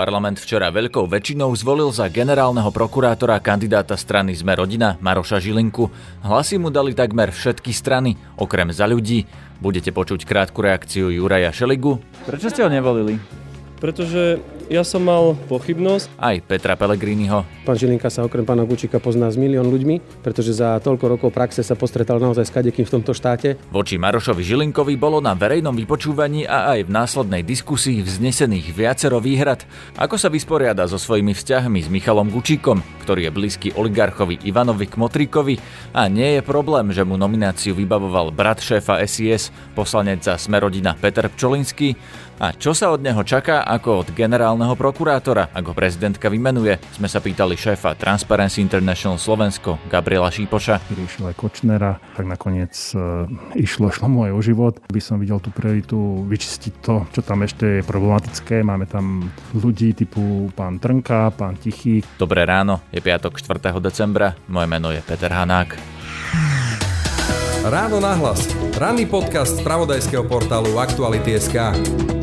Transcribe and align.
Parlament 0.00 0.40
včera 0.40 0.72
veľkou 0.72 1.04
väčšinou 1.12 1.52
zvolil 1.52 1.92
za 1.92 2.08
generálneho 2.08 2.72
prokurátora 2.72 3.36
kandidáta 3.36 4.00
strany 4.00 4.32
Sme 4.32 4.56
rodina 4.56 4.96
Maroša 4.96 5.36
Žilinku. 5.44 5.92
Hlasy 6.24 6.56
mu 6.56 6.72
dali 6.72 6.96
takmer 6.96 7.28
všetky 7.28 7.68
strany, 7.68 8.16
okrem 8.40 8.72
za 8.72 8.88
ľudí. 8.88 9.28
Budete 9.60 9.92
počuť 9.92 10.24
krátku 10.24 10.64
reakciu 10.64 11.12
Juraja 11.12 11.52
Šeligu. 11.52 12.00
Prečo 12.24 12.48
ste 12.48 12.64
ho 12.64 12.72
nevolili? 12.72 13.20
Pretože 13.76 14.40
ja 14.70 14.86
som 14.86 15.02
mal 15.02 15.34
pochybnosť. 15.50 16.14
Aj 16.14 16.38
Petra 16.38 16.78
Pellegriniho. 16.78 17.42
Pán 17.66 17.74
Žilinka 17.74 18.06
sa 18.06 18.22
okrem 18.22 18.46
pána 18.46 18.62
Gučika 18.62 19.02
pozná 19.02 19.26
s 19.26 19.34
milión 19.34 19.66
ľuďmi, 19.66 20.22
pretože 20.22 20.54
za 20.54 20.78
toľko 20.78 21.18
rokov 21.18 21.30
praxe 21.34 21.66
sa 21.66 21.74
postretal 21.74 22.22
naozaj 22.22 22.46
s 22.46 22.54
kadekým 22.54 22.86
v 22.86 22.92
tomto 22.94 23.10
štáte. 23.10 23.58
Voči 23.74 23.98
Marošovi 23.98 24.46
Žilinkovi 24.46 24.94
bolo 24.94 25.18
na 25.18 25.34
verejnom 25.34 25.74
vypočúvaní 25.74 26.46
a 26.46 26.78
aj 26.78 26.86
v 26.86 26.94
následnej 26.94 27.42
diskusii 27.42 27.98
vznesených 28.06 28.70
viacero 28.70 29.18
výhrad. 29.18 29.66
Ako 29.98 30.14
sa 30.14 30.30
vysporiada 30.30 30.86
so 30.86 31.02
svojimi 31.02 31.34
vzťahmi 31.34 31.82
s 31.82 31.88
Michalom 31.90 32.30
Gučíkom, 32.30 32.78
ktorý 33.02 33.26
je 33.26 33.34
blízky 33.34 33.68
oligarchovi 33.74 34.46
Ivanovi 34.46 34.86
Kmotríkovi 34.86 35.58
a 35.98 36.06
nie 36.06 36.38
je 36.38 36.46
problém, 36.46 36.94
že 36.94 37.02
mu 37.02 37.18
nomináciu 37.18 37.74
vybavoval 37.74 38.30
brat 38.30 38.62
šéfa 38.62 39.02
SIS, 39.02 39.50
poslanec 39.74 40.22
za 40.22 40.38
Smerodina 40.38 40.94
Peter 40.94 41.26
Pčolinský, 41.26 41.98
a 42.40 42.56
čo 42.56 42.72
sa 42.72 42.88
od 42.88 43.04
neho 43.04 43.20
čaká 43.20 43.68
ako 43.68 44.00
od 44.00 44.08
generálneho 44.16 44.59
prokurátora, 44.76 45.48
ako 45.56 45.72
prezidentka 45.72 46.28
vymenuje, 46.28 46.76
sme 46.92 47.08
sa 47.08 47.24
pýtali 47.24 47.56
šéfa 47.56 47.96
Transparency 47.96 48.60
International 48.60 49.16
Slovensko 49.16 49.80
Gabriela 49.88 50.28
Šípoša. 50.28 50.84
Riešil 50.92 51.32
aj 51.32 51.34
Kočnera, 51.40 51.96
tak 52.12 52.28
nakoniec 52.28 52.74
e, 52.92 53.24
išlo, 53.56 53.88
šlo 53.96 54.28
aj 54.28 54.32
o 54.36 54.40
život. 54.44 54.74
By 54.92 55.00
som 55.00 55.16
videl 55.16 55.40
tú 55.40 55.48
prioritu 55.48 56.26
vyčistiť 56.28 56.74
to, 56.84 57.08
čo 57.14 57.24
tam 57.24 57.46
ešte 57.46 57.80
je 57.80 57.86
problematické. 57.86 58.60
Máme 58.60 58.84
tam 58.84 59.32
ľudí 59.56 59.96
typu 59.96 60.52
pán 60.52 60.76
Trnka, 60.76 61.32
pán 61.32 61.56
Tichý. 61.56 62.04
Dobré 62.20 62.44
ráno, 62.44 62.84
je 62.92 63.00
piatok 63.00 63.40
4. 63.40 63.80
decembra, 63.80 64.36
moje 64.50 64.68
meno 64.68 64.92
je 64.92 65.00
Peter 65.00 65.32
Hanák. 65.32 65.78
Ráno 67.60 68.00
nahlas. 68.00 68.48
Ranný 68.80 69.04
podcast 69.04 69.60
z 69.60 69.64
pravodajského 69.64 70.24
portálu 70.24 70.80
Aktuality.sk. 70.80 72.19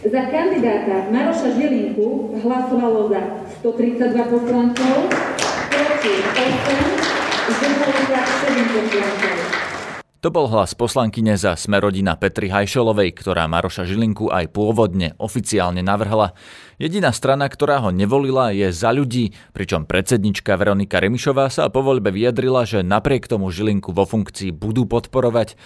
Za 0.00 0.32
kandidáta 0.32 1.12
Maroša 1.12 1.60
Žilinku 1.60 2.32
hlasovalo 2.40 3.12
za 3.12 3.20
132 3.60 4.32
poslancov, 4.32 4.96
proti 5.68 6.12
8, 6.24 7.52
zdržali 7.52 8.02
sa 8.08 8.20
7 8.48 8.80
poslancov. 8.80 9.60
To 10.20 10.28
bol 10.28 10.48
hlas 10.48 10.72
poslankyne 10.72 11.36
za 11.36 11.52
Smerodina 11.52 12.16
Petry 12.16 12.48
Hajšelovej, 12.48 13.12
ktorá 13.12 13.44
Maroša 13.44 13.84
Žilinku 13.84 14.32
aj 14.32 14.48
pôvodne 14.56 15.12
oficiálne 15.20 15.84
navrhla. 15.84 16.32
Jediná 16.80 17.12
strana, 17.12 17.44
ktorá 17.48 17.84
ho 17.84 17.92
nevolila, 17.92 18.56
je 18.56 18.72
za 18.72 18.96
ľudí, 18.96 19.36
pričom 19.52 19.84
predsednička 19.84 20.56
Veronika 20.56 20.96
Remišová 20.96 21.52
sa 21.52 21.68
po 21.68 21.84
voľbe 21.84 22.08
vyjadrila, 22.08 22.64
že 22.64 22.80
napriek 22.80 23.28
tomu 23.28 23.52
Žilinku 23.52 23.92
vo 23.92 24.08
funkcii 24.08 24.52
budú 24.52 24.88
podporovať. 24.88 25.60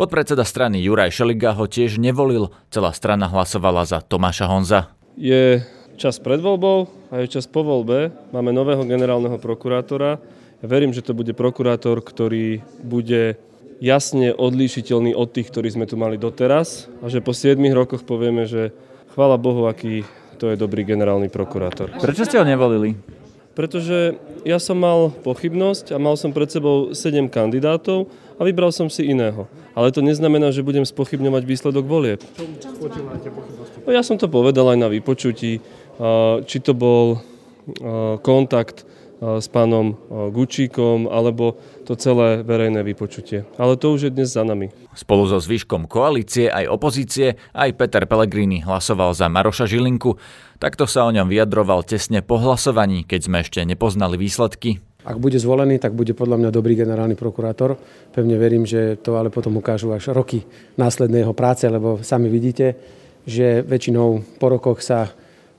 Podpredseda 0.00 0.48
strany 0.48 0.80
Juraj 0.80 1.12
Šeliga 1.12 1.52
ho 1.52 1.68
tiež 1.68 2.00
nevolil. 2.00 2.48
Celá 2.72 2.88
strana 2.96 3.28
hlasovala 3.28 3.84
za 3.84 4.00
Tomáša 4.00 4.48
Honza. 4.48 4.88
Je 5.12 5.60
čas 6.00 6.16
pred 6.16 6.40
voľbou 6.40 6.88
a 7.12 7.20
je 7.20 7.28
čas 7.28 7.44
po 7.44 7.60
voľbe. 7.60 8.08
Máme 8.32 8.48
nového 8.48 8.80
generálneho 8.88 9.36
prokurátora. 9.36 10.16
Ja 10.64 10.66
verím, 10.72 10.96
že 10.96 11.04
to 11.04 11.12
bude 11.12 11.36
prokurátor, 11.36 12.00
ktorý 12.00 12.64
bude 12.80 13.36
jasne 13.84 14.32
odlíšiteľný 14.32 15.12
od 15.12 15.36
tých, 15.36 15.52
ktorí 15.52 15.68
sme 15.68 15.84
tu 15.84 16.00
mali 16.00 16.16
doteraz 16.16 16.88
a 17.04 17.12
že 17.12 17.20
po 17.20 17.36
7 17.36 17.60
rokoch 17.68 18.00
povieme, 18.00 18.48
že 18.48 18.72
chvála 19.12 19.36
Bohu, 19.36 19.68
aký 19.68 20.08
to 20.40 20.48
je 20.48 20.56
dobrý 20.56 20.80
generálny 20.88 21.28
prokurátor. 21.28 21.92
Prečo 22.00 22.24
ste 22.24 22.40
ho 22.40 22.48
nevolili? 22.48 22.96
Pretože 23.52 24.16
ja 24.48 24.56
som 24.56 24.80
mal 24.80 25.12
pochybnosť 25.12 25.92
a 25.92 26.00
mal 26.00 26.16
som 26.16 26.32
pred 26.32 26.48
sebou 26.48 26.96
7 26.96 27.28
kandidátov 27.28 28.08
a 28.40 28.48
vybral 28.48 28.72
som 28.72 28.88
si 28.88 29.04
iného. 29.04 29.44
Ale 29.76 29.92
to 29.92 30.00
neznamená, 30.00 30.48
že 30.48 30.64
budem 30.64 30.88
spochybňovať 30.88 31.42
výsledok 31.44 31.84
volieb. 31.84 32.24
No, 33.84 33.92
ja 33.92 34.00
som 34.00 34.16
to 34.16 34.32
povedal 34.32 34.72
aj 34.72 34.78
na 34.80 34.88
vypočutí, 34.88 35.60
či 36.48 36.56
to 36.64 36.72
bol 36.72 37.20
kontakt 38.24 38.88
s 39.20 39.52
pánom 39.52 40.00
Gučíkom, 40.08 41.04
alebo 41.04 41.60
to 41.84 41.92
celé 41.92 42.40
verejné 42.40 42.80
vypočutie. 42.80 43.44
Ale 43.60 43.76
to 43.76 43.92
už 43.92 44.08
je 44.08 44.10
dnes 44.16 44.32
za 44.32 44.40
nami. 44.48 44.72
Spolu 44.96 45.28
so 45.28 45.36
zvyškom 45.36 45.84
koalície 45.92 46.48
aj 46.48 46.64
opozície 46.72 47.36
aj 47.52 47.76
Peter 47.76 48.08
Pellegrini 48.08 48.64
hlasoval 48.64 49.12
za 49.12 49.28
Maroša 49.28 49.68
Žilinku. 49.68 50.16
Takto 50.56 50.88
sa 50.88 51.04
o 51.04 51.12
ňom 51.12 51.28
vyjadroval 51.28 51.84
tesne 51.84 52.24
po 52.24 52.40
hlasovaní, 52.40 53.04
keď 53.04 53.20
sme 53.20 53.44
ešte 53.44 53.60
nepoznali 53.60 54.16
výsledky. 54.16 54.80
Ak 55.00 55.16
bude 55.16 55.40
zvolený, 55.40 55.80
tak 55.80 55.96
bude 55.96 56.12
podľa 56.12 56.36
mňa 56.36 56.50
dobrý 56.52 56.76
generálny 56.76 57.16
prokurátor. 57.16 57.80
Pevne 58.12 58.36
verím, 58.36 58.68
že 58.68 59.00
to 59.00 59.16
ale 59.16 59.32
potom 59.32 59.56
ukážu 59.56 59.92
až 59.96 60.12
roky 60.12 60.44
následnej 60.76 61.24
jeho 61.24 61.32
práce, 61.32 61.64
lebo 61.64 62.04
sami 62.04 62.28
vidíte, 62.28 62.76
že 63.24 63.64
väčšinou 63.64 64.36
po 64.36 64.46
rokoch 64.52 64.84
sa 64.84 65.08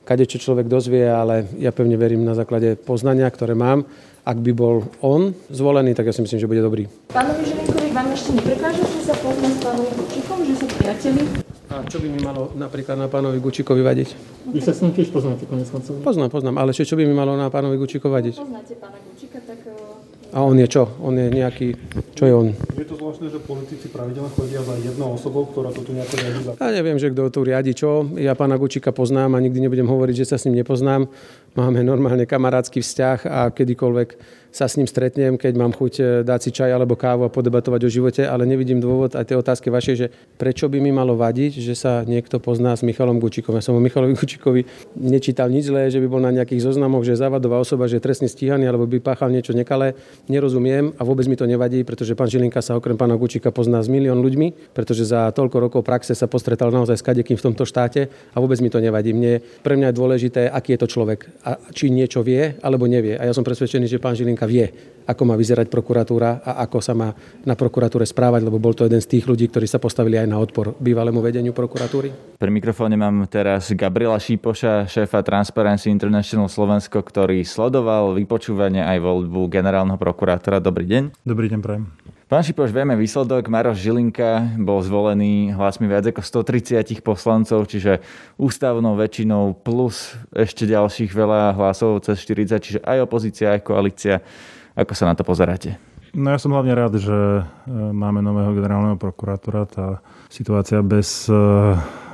kadečo 0.06 0.42
človek 0.42 0.66
dozvie, 0.70 1.06
ale 1.06 1.50
ja 1.58 1.74
pevne 1.74 1.98
verím 1.98 2.26
na 2.26 2.38
základe 2.38 2.78
poznania, 2.78 3.30
ktoré 3.30 3.58
mám. 3.58 3.86
Ak 4.22 4.38
by 4.38 4.52
bol 4.54 4.86
on 5.02 5.34
zvolený, 5.50 5.98
tak 5.98 6.10
ja 6.10 6.14
si 6.14 6.22
myslím, 6.22 6.38
že 6.38 6.50
bude 6.50 6.62
dobrý. 6.62 6.86
Pánovi 7.10 7.42
Žilinkovi 7.42 7.90
vám 7.90 8.14
ešte 8.14 8.38
neprekáže, 8.38 8.86
že 8.86 9.02
sa 9.10 9.16
pozná 9.18 9.50
s 9.50 9.58
pánom 9.66 9.90
Kučikom, 9.90 10.46
že 10.46 10.54
sú 10.62 10.66
priateľi? 10.78 11.51
A 11.72 11.88
čo 11.88 12.04
by 12.04 12.08
mi 12.12 12.20
malo 12.20 12.52
napríklad 12.60 13.00
na 13.00 13.08
pánovi 13.08 13.40
Gučíkovi 13.40 13.80
vadiť? 13.80 14.10
Vy 14.52 14.60
sa 14.60 14.76
s 14.76 14.84
ním 14.84 14.92
tiež 14.92 15.08
poznáte, 15.08 15.48
konec 15.48 15.72
koncov. 15.72 16.04
Poznám, 16.04 16.28
poznám, 16.28 16.60
ale 16.60 16.76
čo, 16.76 16.84
čo 16.84 17.00
by 17.00 17.08
mi 17.08 17.16
malo 17.16 17.40
na 17.40 17.48
pánovi 17.48 17.80
Gučíkovi 17.80 18.12
vadiť? 18.12 18.36
Poznáte 18.44 18.76
pána 18.76 19.00
Gučika, 19.00 19.40
tak 19.40 19.64
eh, 19.64 20.36
A 20.36 20.44
on 20.44 20.60
je 20.60 20.68
čo? 20.68 20.84
On 21.00 21.16
je 21.16 21.32
nejaký... 21.32 21.72
Čo 22.12 22.24
je 22.28 22.34
on? 22.36 22.52
Je 22.76 22.84
to 22.84 23.00
zvláštne, 23.00 23.32
že 23.32 23.40
politici 23.40 23.88
pravidelne 23.88 24.28
chodia 24.36 24.60
za 24.60 24.76
jednou 24.84 25.16
osobou, 25.16 25.48
ktorá 25.48 25.72
to 25.72 25.88
tu 25.88 25.96
nejako 25.96 26.20
riadi. 26.20 26.42
Ja 26.60 26.72
neviem, 26.76 27.00
že 27.00 27.08
kto 27.08 27.32
tu 27.32 27.40
riadi 27.48 27.72
čo. 27.72 28.04
Ja 28.20 28.36
pána 28.36 28.60
Gučika 28.60 28.92
poznám 28.92 29.40
a 29.40 29.40
nikdy 29.40 29.64
nebudem 29.64 29.88
hovoriť, 29.88 30.28
že 30.28 30.28
sa 30.28 30.36
s 30.36 30.52
ním 30.52 30.60
nepoznám. 30.60 31.08
Máme 31.56 31.88
normálne 31.88 32.28
kamarátsky 32.28 32.84
vzťah 32.84 33.20
a 33.32 33.48
kedykoľvek 33.48 34.10
sa 34.52 34.68
s 34.68 34.76
ním 34.76 34.86
stretnem, 34.86 35.40
keď 35.40 35.54
mám 35.56 35.72
chuť 35.72 35.94
e, 35.98 36.04
dať 36.28 36.40
si 36.44 36.52
čaj 36.52 36.76
alebo 36.76 37.00
kávu 37.00 37.24
a 37.24 37.32
podebatovať 37.32 37.88
o 37.88 37.90
živote, 37.90 38.28
ale 38.28 38.44
nevidím 38.44 38.84
dôvod 38.84 39.16
aj 39.16 39.32
tej 39.32 39.40
otázky 39.40 39.72
vašej, 39.72 39.96
že 39.96 40.08
prečo 40.36 40.68
by 40.68 40.84
mi 40.84 40.92
malo 40.92 41.16
vadiť, 41.16 41.64
že 41.64 41.72
sa 41.72 42.04
niekto 42.04 42.44
pozná 42.44 42.76
s 42.76 42.84
Michalom 42.84 43.18
Gučikom. 43.24 43.56
Ja 43.56 43.64
som 43.64 43.80
o 43.80 43.82
Michalovi 43.82 44.12
Gučikovi 44.20 44.68
nečítal 45.00 45.48
nič 45.48 45.72
zlé, 45.72 45.88
že 45.88 46.04
by 46.04 46.08
bol 46.12 46.20
na 46.20 46.36
nejakých 46.36 46.68
zoznamoch, 46.68 47.08
že 47.08 47.16
závadová 47.16 47.64
osoba, 47.64 47.88
že 47.88 47.98
je 47.98 48.04
trestne 48.04 48.28
stíhaný 48.28 48.68
alebo 48.68 48.84
by 48.86 49.00
páchal 49.00 49.32
niečo 49.32 49.56
nekalé. 49.56 49.96
Nerozumiem 50.28 50.92
a 51.00 51.02
vôbec 51.08 51.26
mi 51.32 51.40
to 51.40 51.48
nevadí, 51.48 51.88
pretože 51.88 52.12
pán 52.12 52.28
Žilinka 52.28 52.60
sa 52.60 52.76
okrem 52.76 53.00
pána 53.00 53.16
Gučika 53.16 53.56
pozná 53.56 53.80
s 53.80 53.88
milión 53.88 54.20
ľuďmi, 54.20 54.76
pretože 54.76 55.08
za 55.08 55.32
toľko 55.32 55.58
rokov 55.64 55.82
praxe 55.88 56.12
sa 56.12 56.28
postretal 56.28 56.76
naozaj 56.76 57.00
s 57.00 57.04
kadekým 57.08 57.40
v 57.40 57.46
tomto 57.48 57.64
štáte 57.64 58.12
a 58.12 58.38
vôbec 58.44 58.60
mi 58.60 58.68
to 58.68 58.84
nevadí. 58.84 59.16
Mne, 59.16 59.40
pre 59.64 59.80
mňa 59.80 59.96
je 59.96 59.96
dôležité, 59.96 60.42
aký 60.52 60.76
je 60.76 60.82
to 60.84 60.88
človek 60.92 61.32
a 61.48 61.56
či 61.72 61.88
niečo 61.88 62.20
vie 62.20 62.60
alebo 62.60 62.84
nevie. 62.92 63.16
A 63.16 63.24
ja 63.30 63.34
som 63.34 63.48
presvedčený, 63.48 63.88
že 63.88 64.02
pán 64.02 64.18
Žilinka 64.18 64.41
vie, 64.46 64.92
ako 65.06 65.24
má 65.28 65.36
vyzerať 65.36 65.68
prokuratúra 65.68 66.40
a 66.46 66.64
ako 66.64 66.78
sa 66.80 66.94
má 66.94 67.12
na 67.44 67.58
prokuratúre 67.58 68.06
správať, 68.06 68.48
lebo 68.48 68.62
bol 68.62 68.72
to 68.72 68.86
jeden 68.88 69.02
z 69.02 69.18
tých 69.18 69.26
ľudí, 69.28 69.50
ktorí 69.50 69.68
sa 69.68 69.82
postavili 69.82 70.16
aj 70.16 70.28
na 70.30 70.38
odpor 70.40 70.78
bývalému 70.78 71.20
vedeniu 71.20 71.52
prokuratúry. 71.52 72.38
Pri 72.38 72.52
mikrofóne 72.54 72.96
mám 72.96 73.26
teraz 73.28 73.74
Gabriela 73.74 74.22
Šípoša, 74.22 74.88
šéfa 74.88 75.20
Transparency 75.26 75.92
International 75.92 76.48
Slovensko, 76.48 77.04
ktorý 77.04 77.44
sledoval 77.44 78.16
vypočúvanie 78.16 78.86
aj 78.86 78.98
voľbu 79.04 79.52
generálneho 79.52 80.00
prokurátora. 80.00 80.64
Dobrý 80.64 80.88
deň. 80.88 81.04
Dobrý 81.26 81.52
deň, 81.52 81.60
prajem. 81.60 81.86
Pán 82.32 82.48
Šipoš, 82.48 82.72
vieme 82.72 82.96
výsledok. 82.96 83.52
Maroš 83.52 83.84
Žilinka 83.84 84.56
bol 84.56 84.80
zvolený 84.80 85.52
hlasmi 85.52 85.84
viac 85.84 86.16
ako 86.16 86.24
130 86.24 87.04
poslancov, 87.04 87.68
čiže 87.68 88.00
ústavnou 88.40 88.96
väčšinou 88.96 89.60
plus 89.60 90.16
ešte 90.32 90.64
ďalších 90.64 91.12
veľa 91.12 91.52
hlasov 91.60 92.00
cez 92.08 92.24
40, 92.24 92.56
čiže 92.64 92.80
aj 92.88 93.04
opozícia, 93.04 93.52
aj 93.52 93.68
koalícia. 93.68 94.24
Ako 94.80 94.96
sa 94.96 95.12
na 95.12 95.20
to 95.20 95.28
pozeráte? 95.28 95.76
No 96.16 96.32
ja 96.32 96.40
som 96.40 96.56
hlavne 96.56 96.72
rád, 96.72 97.04
že 97.04 97.12
e, 97.12 97.44
máme 97.92 98.24
nového 98.24 98.56
generálneho 98.56 98.96
prokurátora. 98.96 99.68
Tá 99.68 99.88
situácia 100.32 100.80
bez 100.80 101.28
e, 101.28 101.36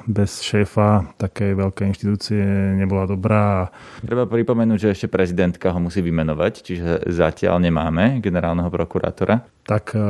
bez 0.08 0.40
šéfa 0.40 1.12
takej 1.20 1.60
veľkej 1.60 1.86
inštitúcie 1.92 2.42
nebola 2.80 3.04
dobrá. 3.04 3.68
Treba 4.00 4.24
pripomenúť, 4.24 4.80
že 4.80 4.94
ešte 4.96 5.08
prezidentka 5.12 5.76
ho 5.76 5.80
musí 5.84 6.00
vymenovať, 6.00 6.54
čiže 6.64 7.12
zatiaľ 7.12 7.60
nemáme 7.60 8.24
generálneho 8.24 8.72
prokurátora. 8.72 9.44
Tak, 9.68 9.92
eh, 9.92 10.02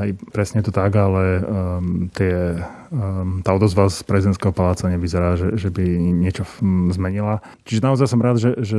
hej, 0.00 0.10
presne 0.32 0.64
to 0.64 0.72
tak, 0.72 0.96
ale 0.96 1.44
um, 1.44 2.08
tie, 2.16 2.64
um, 2.88 3.44
tá 3.44 3.52
odozva 3.52 3.92
z 3.92 4.00
prezidentského 4.08 4.56
paláca 4.56 4.88
nevyzerá, 4.88 5.36
že, 5.36 5.52
že 5.60 5.68
by 5.68 5.84
niečo 6.16 6.48
zmenila. 6.96 7.44
Čiže 7.68 7.84
naozaj 7.84 8.08
som 8.08 8.24
rád, 8.24 8.40
že, 8.40 8.56
že 8.64 8.78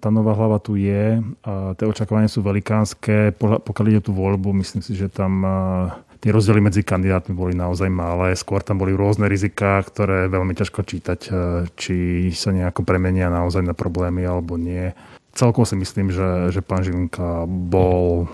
tá 0.00 0.08
nová 0.08 0.32
hlava 0.32 0.56
tu 0.64 0.80
je. 0.80 1.20
A 1.44 1.76
tie 1.76 1.84
očakávania 1.84 2.32
sú 2.32 2.40
velikánske. 2.40 3.36
Pokiaľ 3.36 3.86
ide 3.92 4.00
tú 4.00 4.16
voľbu, 4.16 4.56
myslím 4.64 4.80
si, 4.80 4.96
že 4.96 5.12
tam 5.12 5.44
uh, 5.44 5.92
tie 6.20 6.30
rozdiely 6.32 6.60
medzi 6.60 6.82
kandidátmi 6.82 7.36
boli 7.36 7.52
naozaj 7.56 7.88
malé. 7.92 8.34
Skôr 8.34 8.64
tam 8.64 8.80
boli 8.80 8.96
rôzne 8.96 9.28
riziká, 9.28 9.80
ktoré 9.84 10.28
veľmi 10.30 10.56
ťažko 10.56 10.80
čítať, 10.82 11.20
e, 11.26 11.30
či 11.76 11.96
sa 12.34 12.50
nejako 12.52 12.82
premenia 12.82 13.28
naozaj 13.28 13.62
na 13.64 13.74
problémy 13.76 14.24
alebo 14.24 14.56
nie. 14.56 14.92
Celkovo 15.36 15.68
si 15.68 15.76
myslím, 15.76 16.08
že, 16.08 16.48
že 16.48 16.64
pán 16.64 16.80
Žilinka 16.80 17.44
bol 17.46 18.24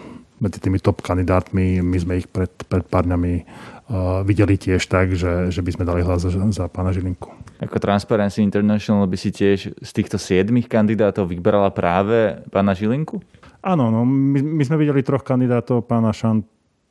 medzi 0.42 0.58
tými 0.58 0.82
top 0.82 1.06
kandidátmi. 1.06 1.78
My 1.78 1.98
sme 2.02 2.18
ich 2.18 2.26
pred, 2.26 2.50
pred 2.66 2.82
pár 2.82 3.06
dňami 3.06 3.32
uh, 3.42 4.22
videli 4.26 4.58
tiež 4.58 4.82
tak, 4.90 5.14
že, 5.14 5.54
že 5.54 5.62
by 5.62 5.70
sme 5.70 5.84
dali 5.86 6.02
hlas 6.02 6.26
za, 6.26 6.30
za 6.30 6.66
pána 6.66 6.90
Žilinku. 6.90 7.30
Ako 7.62 7.78
Transparency 7.78 8.42
International 8.42 9.06
by 9.06 9.14
si 9.14 9.30
tiež 9.30 9.78
z 9.78 9.90
týchto 9.94 10.18
siedmých 10.18 10.66
kandidátov 10.66 11.30
vybrala 11.30 11.70
práve 11.70 12.42
pána 12.50 12.74
Žilinku? 12.74 13.22
Áno, 13.62 13.94
no, 13.94 14.02
my, 14.02 14.42
my 14.42 14.62
sme 14.66 14.82
videli 14.82 15.06
troch 15.06 15.22
kandidátov, 15.22 15.86
pána 15.86 16.10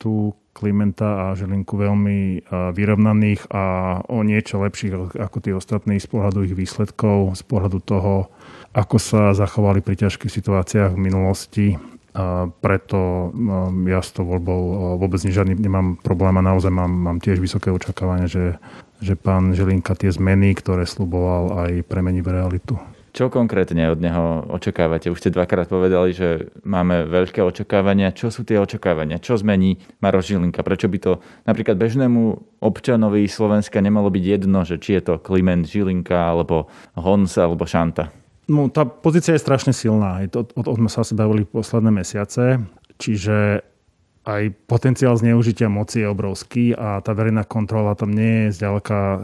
Šantu, 0.01 0.33
Klimenta 0.51 1.31
a 1.31 1.37
Žilinku 1.37 1.79
veľmi 1.79 2.43
vyrovnaných 2.75 3.47
a 3.55 3.63
o 4.03 4.19
niečo 4.19 4.59
lepších 4.59 5.15
ako 5.15 5.37
tí 5.39 5.55
ostatní 5.55 5.95
z 5.95 6.11
pohľadu 6.11 6.43
ich 6.43 6.57
výsledkov, 6.57 7.37
z 7.39 7.43
pohľadu 7.47 7.79
toho, 7.85 8.27
ako 8.75 8.97
sa 8.99 9.31
zachovali 9.31 9.79
pri 9.79 9.95
ťažkých 9.95 10.27
situáciách 10.27 10.97
v 10.97 11.03
minulosti. 11.07 11.67
A 12.11 12.51
preto 12.51 13.31
ja 13.87 14.03
s 14.03 14.11
tou 14.11 14.27
voľbou 14.27 14.97
vôbec 14.99 15.23
žiadny 15.23 15.55
nemám 15.55 15.95
problém 16.03 16.35
a 16.35 16.43
naozaj 16.43 16.73
mám, 16.73 16.91
mám 16.91 17.23
tiež 17.23 17.39
vysoké 17.39 17.71
očakávanie, 17.71 18.27
že, 18.27 18.59
že 18.99 19.15
pán 19.15 19.55
Žilinka 19.55 19.95
tie 19.95 20.11
zmeny, 20.11 20.51
ktoré 20.51 20.83
sluboval, 20.83 21.63
aj 21.63 21.87
premení 21.87 22.19
v 22.19 22.35
realitu. 22.35 22.75
Čo 23.11 23.27
konkrétne 23.27 23.91
od 23.91 23.99
neho 23.99 24.47
očakávate? 24.55 25.11
Už 25.11 25.19
ste 25.19 25.35
dvakrát 25.35 25.67
povedali, 25.67 26.15
že 26.15 26.47
máme 26.63 27.03
veľké 27.11 27.43
očakávania. 27.43 28.15
Čo 28.15 28.31
sú 28.31 28.47
tie 28.47 28.55
očakávania? 28.55 29.19
Čo 29.19 29.35
zmení 29.35 29.83
Maroš 29.99 30.31
Žilinka? 30.31 30.63
Prečo 30.63 30.87
by 30.87 30.97
to 30.97 31.11
napríklad 31.43 31.75
bežnému 31.75 32.39
občanovi 32.63 33.27
Slovenska 33.27 33.83
nemalo 33.83 34.07
byť 34.07 34.23
jedno, 34.23 34.63
že 34.63 34.79
či 34.79 34.95
je 34.95 35.11
to 35.11 35.13
Kliment 35.19 35.67
Žilinka, 35.67 36.15
alebo 36.15 36.71
Honsa, 36.95 37.51
alebo 37.51 37.67
Šanta? 37.67 38.15
No, 38.47 38.71
tá 38.71 38.87
pozícia 38.87 39.35
je 39.35 39.43
strašne 39.43 39.75
silná. 39.75 40.23
O 40.31 40.63
tom 40.63 40.79
sme 40.79 40.87
sa 40.87 41.03
asi 41.03 41.11
bavili 41.11 41.43
posledné 41.43 41.91
mesiace. 41.91 42.63
Čiže 42.95 43.65
aj 44.21 44.53
potenciál 44.69 45.17
zneužitia 45.17 45.65
moci 45.65 46.05
je 46.05 46.07
obrovský 46.07 46.77
a 46.77 47.01
tá 47.01 47.17
verejná 47.17 47.41
kontrola 47.41 47.97
tam 47.97 48.13
nie 48.13 48.47
je 48.47 48.61
zďaleka 48.61 48.99
e, 49.01 49.19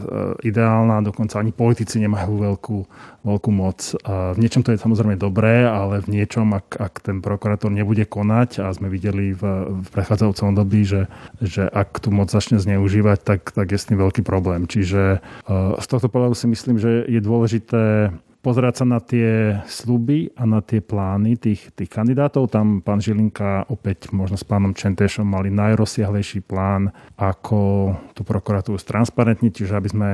ideálna, 0.49 1.05
dokonca 1.05 1.37
ani 1.37 1.53
politici 1.53 2.01
nemajú 2.01 2.33
veľkú, 2.33 2.77
veľkú 3.21 3.49
moc. 3.53 3.93
V 4.07 4.37
niečom 4.41 4.65
to 4.65 4.73
je 4.73 4.81
samozrejme 4.81 5.21
dobré, 5.21 5.69
ale 5.69 6.01
v 6.01 6.17
niečom, 6.17 6.49
ak, 6.57 6.81
ak 6.81 6.93
ten 7.05 7.21
prokurátor 7.21 7.69
nebude 7.69 8.09
konať, 8.09 8.65
a 8.65 8.73
sme 8.73 8.89
videli 8.89 9.37
v, 9.37 9.43
v 9.85 9.87
prechádzajúcom 9.93 10.57
období, 10.57 10.81
že, 10.81 11.05
že 11.45 11.69
ak 11.69 12.01
tú 12.01 12.09
moc 12.09 12.33
začne 12.33 12.57
zneužívať, 12.57 13.19
tak, 13.21 13.53
tak 13.53 13.69
je 13.69 13.77
s 13.77 13.85
tým 13.85 14.01
veľký 14.01 14.25
problém. 14.25 14.65
Čiže 14.65 15.21
e, 15.21 15.57
z 15.77 15.85
tohto 15.85 16.09
pohľadu 16.09 16.33
si 16.33 16.49
myslím, 16.49 16.81
že 16.81 17.05
je 17.05 17.21
dôležité 17.21 18.09
pozerať 18.47 18.79
sa 18.79 18.85
na 18.87 19.03
tie 19.03 19.59
sluby 19.67 20.31
a 20.39 20.47
na 20.47 20.63
tie 20.63 20.79
plány 20.79 21.35
tých, 21.35 21.67
tých 21.75 21.91
kandidátov. 21.91 22.47
Tam 22.47 22.79
pán 22.79 23.03
Žilinka 23.03 23.67
opäť 23.67 24.15
možno 24.15 24.39
s 24.39 24.47
pánom 24.47 24.71
Čentešom 24.71 25.27
mali 25.27 25.51
najrozsiahlejší 25.51 26.47
plán, 26.47 26.95
ako 27.19 27.91
tú 28.15 28.23
prokuratúru 28.23 28.79
stransparentniť, 28.79 29.51
čiže 29.51 29.75
aby 29.75 29.89
sme 29.91 30.09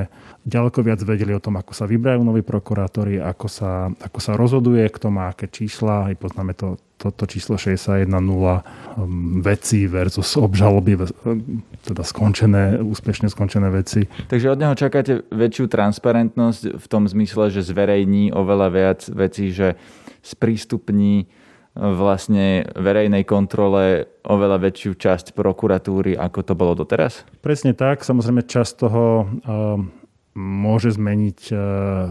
ďaleko 0.50 0.82
viac 0.82 1.06
vedeli 1.06 1.38
o 1.38 1.44
tom, 1.44 1.62
ako 1.62 1.78
sa 1.78 1.86
vybrajú 1.86 2.26
noví 2.26 2.42
prokurátori, 2.42 3.22
ako 3.22 3.46
sa, 3.46 3.94
ako 4.02 4.18
sa 4.18 4.34
rozhoduje, 4.34 4.82
kto 4.90 5.14
má 5.14 5.30
aké 5.30 5.46
čísla. 5.54 6.10
Aj 6.10 6.16
poznáme 6.18 6.58
to 6.58 6.82
toto 7.04 7.28
číslo 7.28 7.60
61.0 7.60 8.08
um, 8.08 9.44
veci 9.44 9.84
versus 9.92 10.40
obžaloby, 10.40 10.96
um, 11.28 11.60
teda 11.84 12.08
skončené, 12.08 12.80
úspešne 12.80 13.28
skončené 13.28 13.68
veci. 13.68 14.08
Takže 14.32 14.56
od 14.56 14.60
neho 14.64 14.72
čakáte 14.72 15.28
väčšiu 15.28 15.68
transparentnosť 15.68 16.80
v 16.80 16.86
tom 16.88 17.04
zmysle, 17.12 17.52
že 17.52 17.68
zverejní 17.68 18.32
oveľa 18.32 18.68
viac 18.72 19.00
vecí, 19.12 19.52
že 19.52 19.76
sprístupní 20.24 21.28
uh, 21.28 21.44
vlastne 21.74 22.70
verejnej 22.78 23.26
kontrole 23.26 24.06
oveľa 24.24 24.62
väčšiu 24.62 24.94
časť 24.94 25.26
prokuratúry, 25.34 26.14
ako 26.14 26.40
to 26.46 26.54
bolo 26.54 26.78
doteraz? 26.78 27.26
Presne 27.42 27.74
tak. 27.74 28.06
Samozrejme 28.06 28.46
časť 28.46 28.72
toho 28.78 29.04
um, 29.26 29.92
môže 30.34 30.98
zmeniť 30.98 31.40
e, 31.50 31.56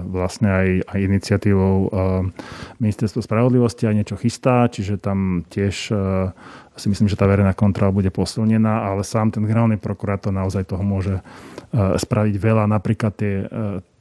vlastne 0.06 0.48
aj, 0.48 0.68
aj 0.86 0.98
iniciatívou 1.02 1.76
e, 1.82 1.88
Ministerstvo 2.78 3.18
spravodlivosti 3.18 3.90
a 3.90 3.94
niečo 3.94 4.14
chystá, 4.14 4.70
čiže 4.70 5.02
tam 5.02 5.42
tiež 5.50 5.90
e, 5.90 5.94
si 6.78 6.86
myslím, 6.86 7.10
že 7.10 7.18
tá 7.18 7.26
verejná 7.26 7.52
kontrola 7.52 7.90
bude 7.90 8.14
posilnená, 8.14 8.86
ale 8.86 9.02
sám 9.02 9.34
ten 9.34 9.42
generálny 9.42 9.76
prokurátor 9.76 10.32
naozaj 10.32 10.72
toho 10.72 10.80
môže 10.80 11.20
spraviť 11.72 12.36
veľa. 12.36 12.64
Napríklad 12.68 13.12
tie, 13.16 13.44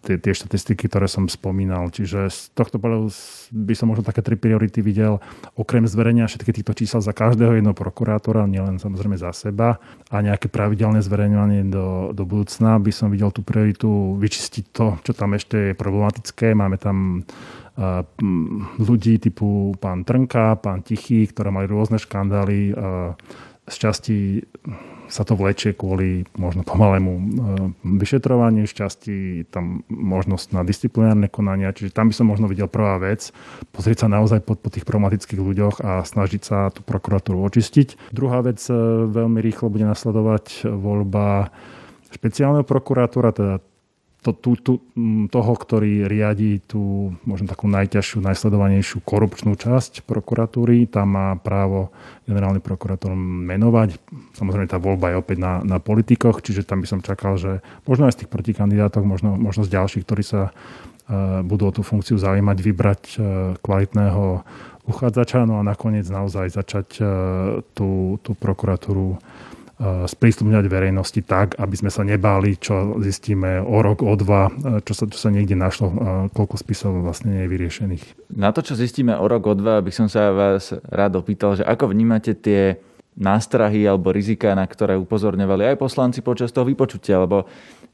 tie, 0.01 0.17
tie 0.17 0.33
štatistiky, 0.33 0.89
ktoré 0.89 1.05
som 1.05 1.29
spomínal. 1.29 1.93
Čiže 1.93 2.27
z 2.27 2.39
tohto 2.57 2.81
pohľadu 2.81 3.13
by 3.53 3.73
som 3.77 3.87
možno 3.93 4.01
také 4.01 4.25
tri 4.25 4.35
priority 4.35 4.81
videl, 4.81 5.21
okrem 5.53 5.85
zverenia 5.85 6.25
všetkých 6.25 6.61
týchto 6.61 6.73
čísel 6.73 6.99
za 7.05 7.13
každého 7.13 7.61
jedného 7.61 7.77
prokurátora, 7.77 8.49
nielen 8.49 8.81
samozrejme 8.81 9.15
za 9.15 9.31
seba, 9.31 9.77
a 10.09 10.15
nejaké 10.19 10.49
pravidelné 10.49 10.99
zverejňovanie 11.05 11.69
do, 11.69 12.11
do 12.11 12.23
budúcna, 12.25 12.81
by 12.81 12.91
som 12.91 13.13
videl 13.13 13.29
tú 13.29 13.45
prioritu 13.45 14.17
vyčistiť 14.17 14.65
to, 14.73 14.97
čo 15.05 15.11
tam 15.13 15.37
ešte 15.37 15.71
je 15.71 15.73
problematické. 15.77 16.51
Máme 16.57 16.81
tam 16.81 17.21
uh, 17.21 18.03
ľudí 18.81 19.21
typu 19.21 19.77
pán 19.79 20.03
Trnka, 20.03 20.59
pán 20.59 20.83
Tichý, 20.83 21.29
ktoré 21.29 21.53
mali 21.53 21.69
rôzne 21.69 22.01
škandály, 22.01 22.73
uh, 22.73 23.15
z 23.71 23.77
časti 23.79 24.17
sa 25.11 25.27
to 25.27 25.35
vlečie 25.35 25.75
kvôli 25.75 26.23
možno 26.39 26.63
pomalému 26.63 27.11
e, 27.11 27.21
vyšetrovaniu, 27.83 28.63
šťastí 28.63 29.47
tam 29.51 29.83
možnosť 29.91 30.55
na 30.55 30.63
disciplinárne 30.63 31.27
konania, 31.27 31.75
čiže 31.75 31.91
tam 31.91 32.07
by 32.07 32.15
som 32.15 32.31
možno 32.31 32.47
videl 32.47 32.71
prvá 32.71 32.95
vec, 32.95 33.35
pozrieť 33.75 34.07
sa 34.07 34.07
naozaj 34.07 34.39
po, 34.47 34.55
po 34.55 34.71
tých 34.71 34.87
problematických 34.87 35.41
ľuďoch 35.43 35.75
a 35.83 36.07
snažiť 36.07 36.41
sa 36.41 36.71
tú 36.71 36.79
prokuratúru 36.87 37.43
očistiť. 37.43 38.15
Druhá 38.15 38.39
vec, 38.39 38.63
e, 38.71 38.73
veľmi 39.11 39.43
rýchlo 39.43 39.67
bude 39.67 39.83
nasledovať 39.83 40.63
voľba 40.71 41.51
špeciálneho 42.11 42.63
prokurátora, 42.63 43.35
teda 43.35 43.53
to, 44.21 44.37
tú, 44.37 44.53
tú, 44.53 44.73
toho, 45.33 45.53
ktorý 45.57 46.05
riadi 46.05 46.61
tú 46.61 47.09
možno 47.25 47.49
takú 47.49 47.65
najťažšiu, 47.65 48.21
najsledovanejšiu 48.21 49.01
korupčnú 49.01 49.57
časť 49.57 50.05
prokuratúry. 50.05 50.85
Tam 50.85 51.17
má 51.17 51.33
právo 51.41 51.89
generálny 52.29 52.61
prokurátor 52.61 53.17
menovať. 53.17 53.97
Samozrejme 54.37 54.69
tá 54.69 54.77
voľba 54.77 55.09
je 55.09 55.21
opäť 55.25 55.37
na, 55.41 55.65
na 55.65 55.81
politikoch, 55.81 56.45
čiže 56.45 56.69
tam 56.69 56.85
by 56.85 56.87
som 56.87 57.01
čakal, 57.01 57.41
že 57.41 57.65
možno 57.89 58.05
aj 58.05 58.13
z 58.13 58.19
tých 58.23 58.29
protikandidátov, 58.29 59.01
možno, 59.01 59.33
možno 59.41 59.65
z 59.65 59.73
ďalších, 59.73 60.05
ktorí 60.05 60.21
sa 60.21 60.53
uh, 60.53 61.41
budú 61.41 61.73
o 61.73 61.73
tú 61.73 61.81
funkciu 61.81 62.21
zaujímať, 62.21 62.57
vybrať 62.61 63.01
uh, 63.17 63.23
kvalitného 63.57 64.45
uchádzača, 64.85 65.49
no 65.49 65.57
a 65.57 65.65
nakoniec 65.65 66.05
naozaj 66.05 66.53
začať 66.53 66.87
uh, 67.01 67.07
tú, 67.73 68.21
tú 68.21 68.37
prokuratúru 68.37 69.17
sprístupňovať 69.81 70.65
verejnosti 70.69 71.21
tak, 71.25 71.57
aby 71.57 71.73
sme 71.73 71.89
sa 71.89 72.05
nebáli, 72.05 72.53
čo 72.61 73.01
zistíme 73.01 73.65
o 73.65 73.81
rok, 73.81 74.05
o 74.05 74.13
dva, 74.13 74.53
čo 74.85 74.93
sa, 74.93 75.09
čo 75.09 75.17
sa 75.17 75.33
niekde 75.33 75.57
našlo, 75.57 75.89
koľko 76.37 76.55
spisov 76.61 77.01
vlastne 77.01 77.33
nie 77.33 77.41
je 77.45 77.51
vyriešených. 77.51 78.03
Na 78.37 78.53
to, 78.53 78.61
čo 78.61 78.77
zistíme 78.77 79.17
o 79.17 79.25
rok, 79.25 79.49
o 79.49 79.55
dva, 79.57 79.81
by 79.81 79.89
som 79.89 80.05
sa 80.05 80.29
vás 80.29 80.69
rád 80.85 81.17
opýtal, 81.17 81.57
že 81.57 81.65
ako 81.65 81.89
vnímate 81.89 82.37
tie 82.37 82.77
nástrahy 83.17 83.83
alebo 83.83 84.13
rizika, 84.15 84.55
na 84.55 84.63
ktoré 84.63 84.95
upozorňovali 84.95 85.73
aj 85.73 85.81
poslanci 85.81 86.23
počas 86.23 86.53
toho 86.55 86.63
vypočutia, 86.63 87.19
lebo 87.19 87.43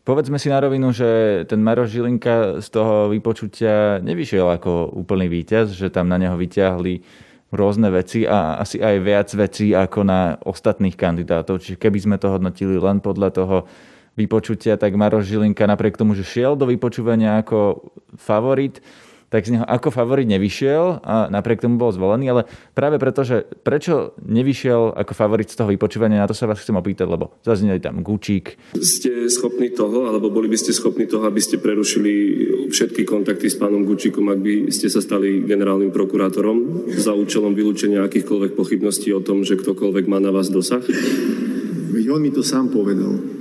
povedzme 0.06 0.38
si 0.38 0.52
na 0.52 0.62
rovinu, 0.62 0.94
že 0.94 1.42
ten 1.50 1.58
Maroš 1.58 1.90
Žilinka 1.98 2.62
z 2.62 2.68
toho 2.70 3.10
vypočutia 3.10 3.98
nevyšiel 4.04 4.46
ako 4.46 4.94
úplný 4.94 5.26
víťaz, 5.26 5.74
že 5.74 5.90
tam 5.90 6.08
na 6.08 6.22
neho 6.22 6.38
vyťahli 6.38 7.26
rôzne 7.52 7.88
veci 7.92 8.28
a 8.28 8.60
asi 8.60 8.84
aj 8.84 8.96
viac 9.00 9.30
vecí 9.32 9.72
ako 9.72 10.04
na 10.04 10.36
ostatných 10.44 11.00
kandidátov. 11.00 11.64
Čiže 11.64 11.80
keby 11.80 12.00
sme 12.04 12.16
to 12.20 12.28
hodnotili 12.32 12.76
len 12.76 13.00
podľa 13.00 13.30
toho 13.32 13.58
vypočutia, 14.18 14.76
tak 14.76 14.98
Maroš 14.98 15.30
Žilinka 15.30 15.64
napriek 15.70 15.96
tomu, 15.96 16.18
že 16.18 16.26
šiel 16.26 16.58
do 16.58 16.68
vypočúvania 16.68 17.40
ako 17.40 17.88
favorit, 18.18 18.82
tak 19.28 19.44
z 19.44 19.60
neho 19.60 19.66
ako 19.68 19.92
favorit 19.92 20.28
nevyšiel 20.28 21.04
a 21.04 21.28
napriek 21.28 21.60
tomu 21.60 21.76
bol 21.76 21.92
zvolený, 21.92 22.32
ale 22.32 22.42
práve 22.72 22.96
preto, 22.96 23.28
že 23.28 23.44
prečo 23.44 24.16
nevyšiel 24.24 24.96
ako 24.96 25.12
favorit 25.12 25.52
z 25.52 25.60
toho 25.60 25.72
vypočúvania, 25.72 26.24
na 26.24 26.30
to 26.32 26.36
sa 26.36 26.48
vás 26.48 26.64
chcem 26.64 26.80
opýtať, 26.80 27.08
lebo 27.12 27.36
zazneli 27.44 27.84
tam 27.84 28.00
Gučík. 28.00 28.56
Ste 28.80 29.28
schopní 29.28 29.76
toho, 29.76 30.08
alebo 30.08 30.32
boli 30.32 30.48
by 30.48 30.56
ste 30.56 30.72
schopní 30.72 31.12
toho, 31.12 31.28
aby 31.28 31.44
ste 31.44 31.60
prerušili 31.60 32.12
všetky 32.72 33.04
kontakty 33.04 33.52
s 33.52 33.60
pánom 33.60 33.84
Gučíkom, 33.84 34.32
ak 34.32 34.40
by 34.40 34.54
ste 34.72 34.88
sa 34.88 35.04
stali 35.04 35.44
generálnym 35.44 35.92
prokurátorom 35.92 36.88
za 36.96 37.12
účelom 37.12 37.52
vylúčenia 37.52 38.08
akýchkoľvek 38.08 38.56
pochybností 38.56 39.12
o 39.12 39.20
tom, 39.20 39.44
že 39.44 39.60
ktokoľvek 39.60 40.08
má 40.08 40.24
na 40.24 40.32
vás 40.32 40.48
dosah? 40.48 40.84
Veď 41.92 42.16
on 42.16 42.24
mi 42.24 42.32
to 42.32 42.44
sám 42.44 42.72
povedal. 42.72 43.37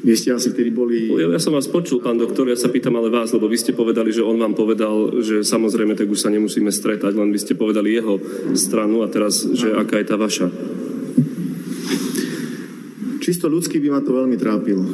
Vy 0.00 0.16
ste 0.16 0.32
asi 0.32 0.48
vtedy 0.48 0.72
boli... 0.72 1.12
Ja, 1.12 1.28
ja 1.28 1.40
som 1.40 1.52
vás 1.52 1.68
počul, 1.68 2.00
pán 2.00 2.16
doktor, 2.16 2.48
ja 2.48 2.56
sa 2.56 2.72
pýtam 2.72 2.96
ale 2.96 3.12
vás, 3.12 3.36
lebo 3.36 3.44
vy 3.44 3.60
ste 3.60 3.76
povedali, 3.76 4.08
že 4.08 4.24
on 4.24 4.40
vám 4.40 4.56
povedal, 4.56 5.20
že 5.20 5.44
samozrejme 5.44 5.92
tak 5.92 6.08
už 6.08 6.24
sa 6.24 6.32
nemusíme 6.32 6.72
stretať, 6.72 7.12
len 7.12 7.28
vy 7.28 7.38
ste 7.40 7.52
povedali 7.52 7.92
jeho 7.92 8.16
stranu 8.56 9.04
a 9.04 9.12
teraz, 9.12 9.44
že 9.44 9.76
aká 9.76 10.00
je 10.00 10.06
tá 10.08 10.16
vaša. 10.16 10.48
Čisto 13.20 13.52
ľudský 13.52 13.76
by 13.84 13.88
ma 13.92 14.00
to 14.00 14.16
veľmi 14.16 14.36
trápilo. 14.40 14.84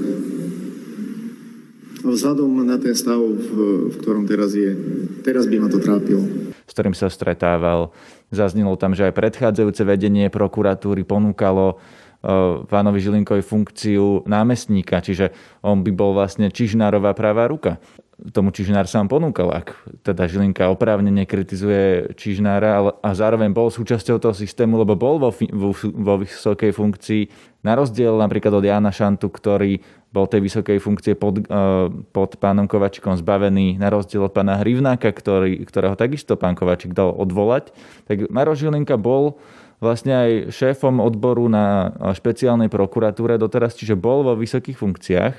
Vzhľadom 2.02 2.66
na 2.66 2.78
ten 2.78 2.94
stav, 2.94 3.18
v, 3.18 3.50
v 3.90 3.94
ktorom 4.02 4.26
teraz 4.26 4.54
je, 4.54 4.75
teraz 5.22 5.46
by 5.46 5.62
ma 5.62 5.68
to 5.70 5.78
trápilo. 5.78 6.22
S 6.66 6.72
ktorým 6.75 6.94
sa 6.98 7.06
stretával. 7.06 7.94
Zaznelo 8.34 8.75
tam, 8.75 8.90
že 8.90 9.06
aj 9.06 9.14
predchádzajúce 9.14 9.86
vedenie 9.86 10.26
prokuratúry 10.34 11.06
ponúkalo 11.06 11.78
pánovi 12.66 12.99
Žilinkovi 12.99 13.42
funkciu 13.47 14.26
námestníka, 14.26 14.99
čiže 14.99 15.30
on 15.62 15.87
by 15.87 15.92
bol 15.95 16.11
vlastne 16.11 16.50
Čižnárová 16.50 17.14
pravá 17.14 17.47
ruka. 17.47 17.78
Tomu 18.16 18.49
Čižnár 18.49 18.88
sám 18.88 19.12
ponúkal, 19.12 19.52
ak 19.52 19.76
teda 20.00 20.25
Žilinka 20.25 20.73
oprávne 20.73 21.12
nekritizuje 21.12 22.16
Čižnára 22.16 22.80
a 23.04 23.11
zároveň 23.12 23.52
bol 23.52 23.68
súčasťou 23.68 24.16
toho 24.16 24.33
systému, 24.33 24.80
lebo 24.80 24.97
bol 24.97 25.21
vo, 25.21 25.28
vo, 25.30 25.71
vo 25.76 26.14
vysokej 26.25 26.73
funkcii, 26.73 27.23
na 27.61 27.76
rozdiel 27.76 28.16
napríklad 28.16 28.56
od 28.56 28.64
Jana 28.64 28.88
Šantu, 28.88 29.28
ktorý 29.28 29.85
bol 30.09 30.25
tej 30.25 30.49
vysokej 30.49 30.80
funkcie 30.80 31.12
pod, 31.12 31.45
pod 32.16 32.40
pánom 32.40 32.64
Kovačikom 32.64 33.21
zbavený, 33.21 33.76
na 33.76 33.92
rozdiel 33.92 34.25
od 34.25 34.33
pána 34.33 34.64
Hrivnáka, 34.64 35.12
ktorý, 35.12 35.61
ktorého 35.68 35.92
takisto 35.92 36.40
pán 36.40 36.56
Kovačik 36.56 36.97
dal 36.97 37.12
odvolať. 37.12 37.76
Tak 38.09 38.33
Maro 38.33 38.56
Žilinka 38.56 38.97
bol 38.97 39.37
vlastne 39.80 40.12
aj 40.16 40.30
šéfom 40.52 41.00
odboru 41.04 41.47
na 41.52 41.92
špeciálnej 42.16 42.73
prokuratúre 42.73 43.37
doteraz, 43.37 43.76
čiže 43.76 43.99
bol 43.99 44.25
vo 44.25 44.35
vysokých 44.37 44.76
funkciách 44.76 45.35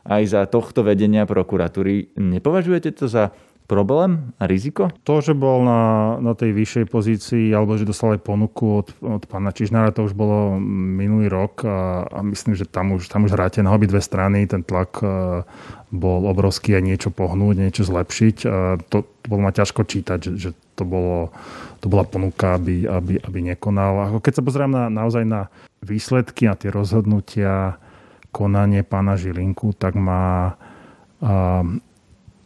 aj 0.00 0.22
za 0.24 0.40
tohto 0.48 0.80
vedenia 0.80 1.28
prokuratúry. 1.28 2.16
Nepovažujete 2.16 2.96
to 2.96 3.10
za 3.10 3.36
problém 3.70 4.34
a 4.42 4.50
riziko? 4.50 4.90
To, 5.06 5.22
že 5.22 5.30
bol 5.30 5.62
na, 5.62 6.18
na 6.18 6.34
tej 6.34 6.50
vyššej 6.50 6.84
pozícii 6.90 7.54
alebo 7.54 7.78
že 7.78 7.86
dostal 7.86 8.18
aj 8.18 8.26
ponuku 8.26 8.82
od, 8.82 8.88
od 8.98 9.22
pána 9.30 9.54
Čižnára, 9.54 9.94
to 9.94 10.10
už 10.10 10.18
bolo 10.18 10.58
minulý 10.98 11.30
rok 11.30 11.62
a, 11.62 12.02
a 12.10 12.18
myslím, 12.26 12.58
že 12.58 12.66
tam 12.66 12.98
už, 12.98 13.06
tam 13.06 13.30
už 13.30 13.38
hráte 13.38 13.62
na 13.62 13.70
obidve 13.70 14.02
strany. 14.02 14.42
Ten 14.50 14.66
tlak 14.66 14.98
uh, 14.98 15.46
bol 15.94 16.26
obrovský 16.26 16.74
aj 16.74 16.82
niečo 16.82 17.10
pohnúť, 17.14 17.54
niečo 17.62 17.86
zlepšiť. 17.86 18.36
Uh, 18.42 18.82
to, 18.90 19.06
to 19.06 19.26
bolo 19.30 19.46
ma 19.46 19.54
ťažko 19.54 19.86
čítať, 19.86 20.18
že, 20.18 20.32
že 20.34 20.50
to, 20.74 20.82
bolo, 20.82 21.30
to 21.78 21.86
bola 21.86 22.02
ponuka, 22.02 22.58
aby, 22.58 22.90
aby, 22.90 23.22
aby 23.22 23.38
nekonal. 23.54 24.10
Ako 24.10 24.18
keď 24.18 24.40
sa 24.40 24.42
pozriem 24.42 24.72
na, 24.74 24.90
naozaj 24.90 25.22
na 25.22 25.46
výsledky 25.86 26.50
a 26.50 26.58
tie 26.58 26.74
rozhodnutia, 26.74 27.78
konanie 28.34 28.82
pána 28.82 29.14
Žilinku, 29.14 29.74
tak 29.78 29.94
má 29.94 30.56
uh, 31.22 31.62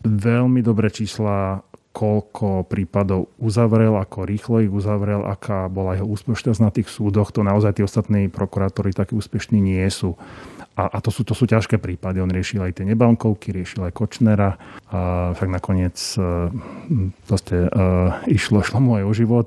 veľmi 0.04 0.60
dobré 0.60 0.92
čísla, 0.92 1.64
koľko 1.94 2.66
prípadov 2.66 3.30
uzavrel, 3.38 3.94
ako 3.96 4.26
rýchlo 4.26 4.56
ich 4.60 4.72
uzavrel, 4.72 5.22
aká 5.24 5.70
bola 5.70 5.94
jeho 5.94 6.10
úspešnosť 6.10 6.60
na 6.60 6.70
tých 6.74 6.90
súdoch. 6.90 7.30
To 7.32 7.46
naozaj 7.46 7.78
tí 7.78 7.82
ostatní 7.86 8.26
prokurátori 8.26 8.90
takí 8.90 9.14
úspešní 9.14 9.62
nie 9.62 9.86
sú. 9.88 10.18
A, 10.74 10.90
a 10.90 10.98
to, 10.98 11.14
sú, 11.14 11.22
to 11.22 11.38
sú 11.38 11.46
ťažké 11.46 11.78
prípady. 11.78 12.18
On 12.18 12.26
riešil 12.26 12.58
aj 12.58 12.82
tie 12.82 12.84
nebankovky, 12.90 13.54
riešil 13.54 13.86
aj 13.86 13.94
Kočnera. 13.94 14.58
A 14.90 15.30
však 15.38 15.50
nakoniec 15.54 15.94
uh, 16.18 16.50
proste, 17.30 17.70
uh, 17.70 18.18
išlo, 18.26 18.58
išlo 18.66 18.82
mu 18.82 18.98
aj 18.98 19.04
o 19.06 19.12
život 19.14 19.46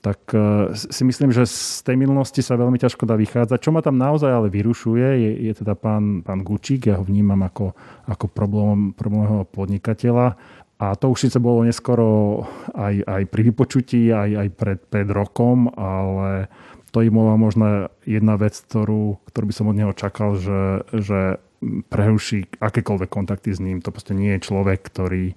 tak 0.00 0.32
uh, 0.32 0.72
si 0.72 1.04
myslím, 1.04 1.28
že 1.28 1.44
z 1.44 1.84
tej 1.84 1.96
minulosti 2.00 2.40
sa 2.40 2.56
veľmi 2.56 2.80
ťažko 2.80 3.04
dá 3.04 3.20
vychádzať. 3.20 3.60
Čo 3.60 3.70
ma 3.72 3.84
tam 3.84 4.00
naozaj 4.00 4.32
ale 4.32 4.48
vyrušuje, 4.48 5.06
je, 5.06 5.30
je 5.48 5.52
teda 5.60 5.76
pán, 5.76 6.24
pán 6.24 6.40
Gučík. 6.40 6.88
Ja 6.88 6.96
ho 6.96 7.04
vnímam 7.04 7.44
ako, 7.44 7.76
ako 8.08 8.26
problém, 8.32 8.96
problémového 8.96 9.44
podnikateľa. 9.44 10.40
A 10.80 10.96
to 10.96 11.12
už 11.12 11.28
síce 11.28 11.36
bolo 11.36 11.60
neskoro 11.68 12.40
aj, 12.72 13.04
aj 13.04 13.22
pri 13.28 13.42
vypočutí, 13.52 14.08
aj, 14.08 14.30
aj 14.40 14.48
pred, 14.56 14.80
pred 14.88 15.08
rokom, 15.12 15.68
ale 15.76 16.48
to 16.88 17.04
im 17.04 17.20
bola 17.20 17.36
možno 17.36 17.92
jedna 18.08 18.40
vec, 18.40 18.56
ktorú, 18.56 19.20
ktorú 19.28 19.44
by 19.44 19.54
som 19.54 19.68
od 19.68 19.76
neho 19.76 19.92
čakal, 19.92 20.40
že, 20.40 20.88
že 20.96 21.36
preruší 21.92 22.48
akékoľvek 22.56 23.10
kontakty 23.12 23.52
s 23.52 23.60
ním. 23.60 23.84
To 23.84 23.92
proste 23.92 24.16
nie 24.16 24.32
je 24.36 24.48
človek, 24.48 24.80
ktorý, 24.80 25.36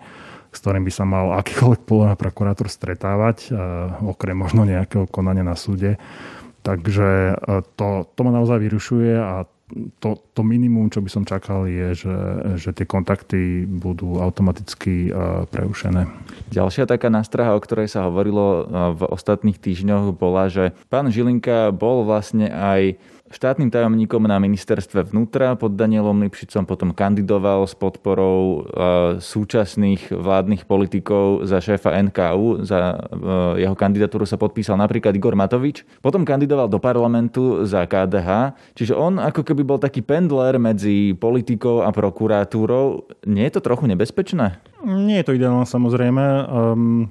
s 0.54 0.62
ktorým 0.62 0.86
by 0.86 0.94
sa 0.94 1.04
mal 1.10 1.34
akýkoľvek 1.42 1.82
podľa 1.90 2.14
prokurátor 2.14 2.70
stretávať, 2.70 3.50
okrem 4.06 4.38
možno 4.38 4.64
nejakého 4.70 5.10
konania 5.10 5.42
na 5.42 5.58
súde. 5.58 5.98
Takže 6.64 7.36
e, 7.36 7.62
to, 7.76 8.08
to 8.16 8.20
ma 8.24 8.32
naozaj 8.32 8.58
vyrušuje 8.58 9.20
a 9.20 9.44
to, 10.00 10.22
to 10.38 10.42
minimum, 10.46 10.88
čo 10.88 11.02
by 11.02 11.10
som 11.10 11.24
čakal, 11.28 11.66
je, 11.66 12.06
že, 12.06 12.18
že 12.62 12.70
tie 12.72 12.88
kontakty 12.88 13.68
budú 13.68 14.24
automaticky 14.24 15.12
e, 15.12 15.44
prerušené. 15.52 16.08
Ďalšia 16.56 16.88
taká 16.88 17.12
nástraha, 17.12 17.58
o 17.58 17.64
ktorej 17.64 17.92
sa 17.92 18.08
hovorilo 18.08 18.46
e, 18.48 18.62
v 18.96 19.02
ostatných 19.12 19.60
týždňoch, 19.60 20.16
bola, 20.16 20.48
že 20.48 20.72
pán 20.88 21.12
Žilinka 21.12 21.76
bol 21.76 22.08
vlastne 22.08 22.48
aj 22.48 22.96
štátnym 23.34 23.74
tajomníkom 23.74 24.24
na 24.30 24.38
ministerstve 24.38 25.10
vnútra 25.10 25.58
pod 25.58 25.74
Danielom 25.74 26.22
Lipšicom, 26.30 26.70
potom 26.70 26.94
kandidoval 26.94 27.66
s 27.66 27.74
podporou 27.74 28.40
e, 28.40 28.60
súčasných 29.18 30.13
vládnych 30.13 30.70
politikov 30.70 31.50
za 31.50 31.58
šéfa 31.58 31.98
NKU. 32.10 32.62
Za 32.62 32.80
e, 32.94 33.66
jeho 33.66 33.74
kandidatúru 33.74 34.30
sa 34.30 34.38
podpísal 34.38 34.78
napríklad 34.78 35.18
Igor 35.18 35.34
Matovič. 35.34 35.82
Potom 36.00 36.22
kandidoval 36.22 36.70
do 36.70 36.78
parlamentu 36.78 37.66
za 37.66 37.90
KDH. 37.90 38.54
Čiže 38.78 38.94
on 38.94 39.18
ako 39.18 39.42
keby 39.42 39.66
bol 39.66 39.82
taký 39.82 40.06
pendler 40.06 40.62
medzi 40.62 41.18
politikou 41.18 41.82
a 41.82 41.90
prokuratúrou. 41.90 43.10
Nie 43.25 43.50
je 43.50 43.58
to 43.58 43.66
trochu 43.66 43.90
nebezpečné? 43.90 44.62
Nie 44.84 45.24
je 45.24 45.25
to 45.32 45.36
ideálne 45.36 45.66
samozrejme. 45.66 46.24
Um, 46.48 47.10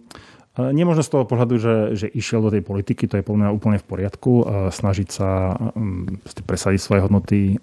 Nemôžno 0.53 1.01
z 1.01 1.13
toho 1.13 1.25
pohľadu, 1.25 1.57
že, 1.57 1.77
že 1.97 2.07
išiel 2.13 2.45
do 2.45 2.53
tej 2.53 2.61
politiky, 2.61 3.09
to 3.09 3.17
je 3.17 3.25
podľa 3.25 3.57
úplne 3.57 3.81
v 3.81 3.89
poriadku, 3.89 4.33
snažiť 4.69 5.09
sa 5.09 5.57
mm, 5.57 6.29
presadiť 6.45 6.81
svoje 6.81 7.01
hodnoty, 7.01 7.57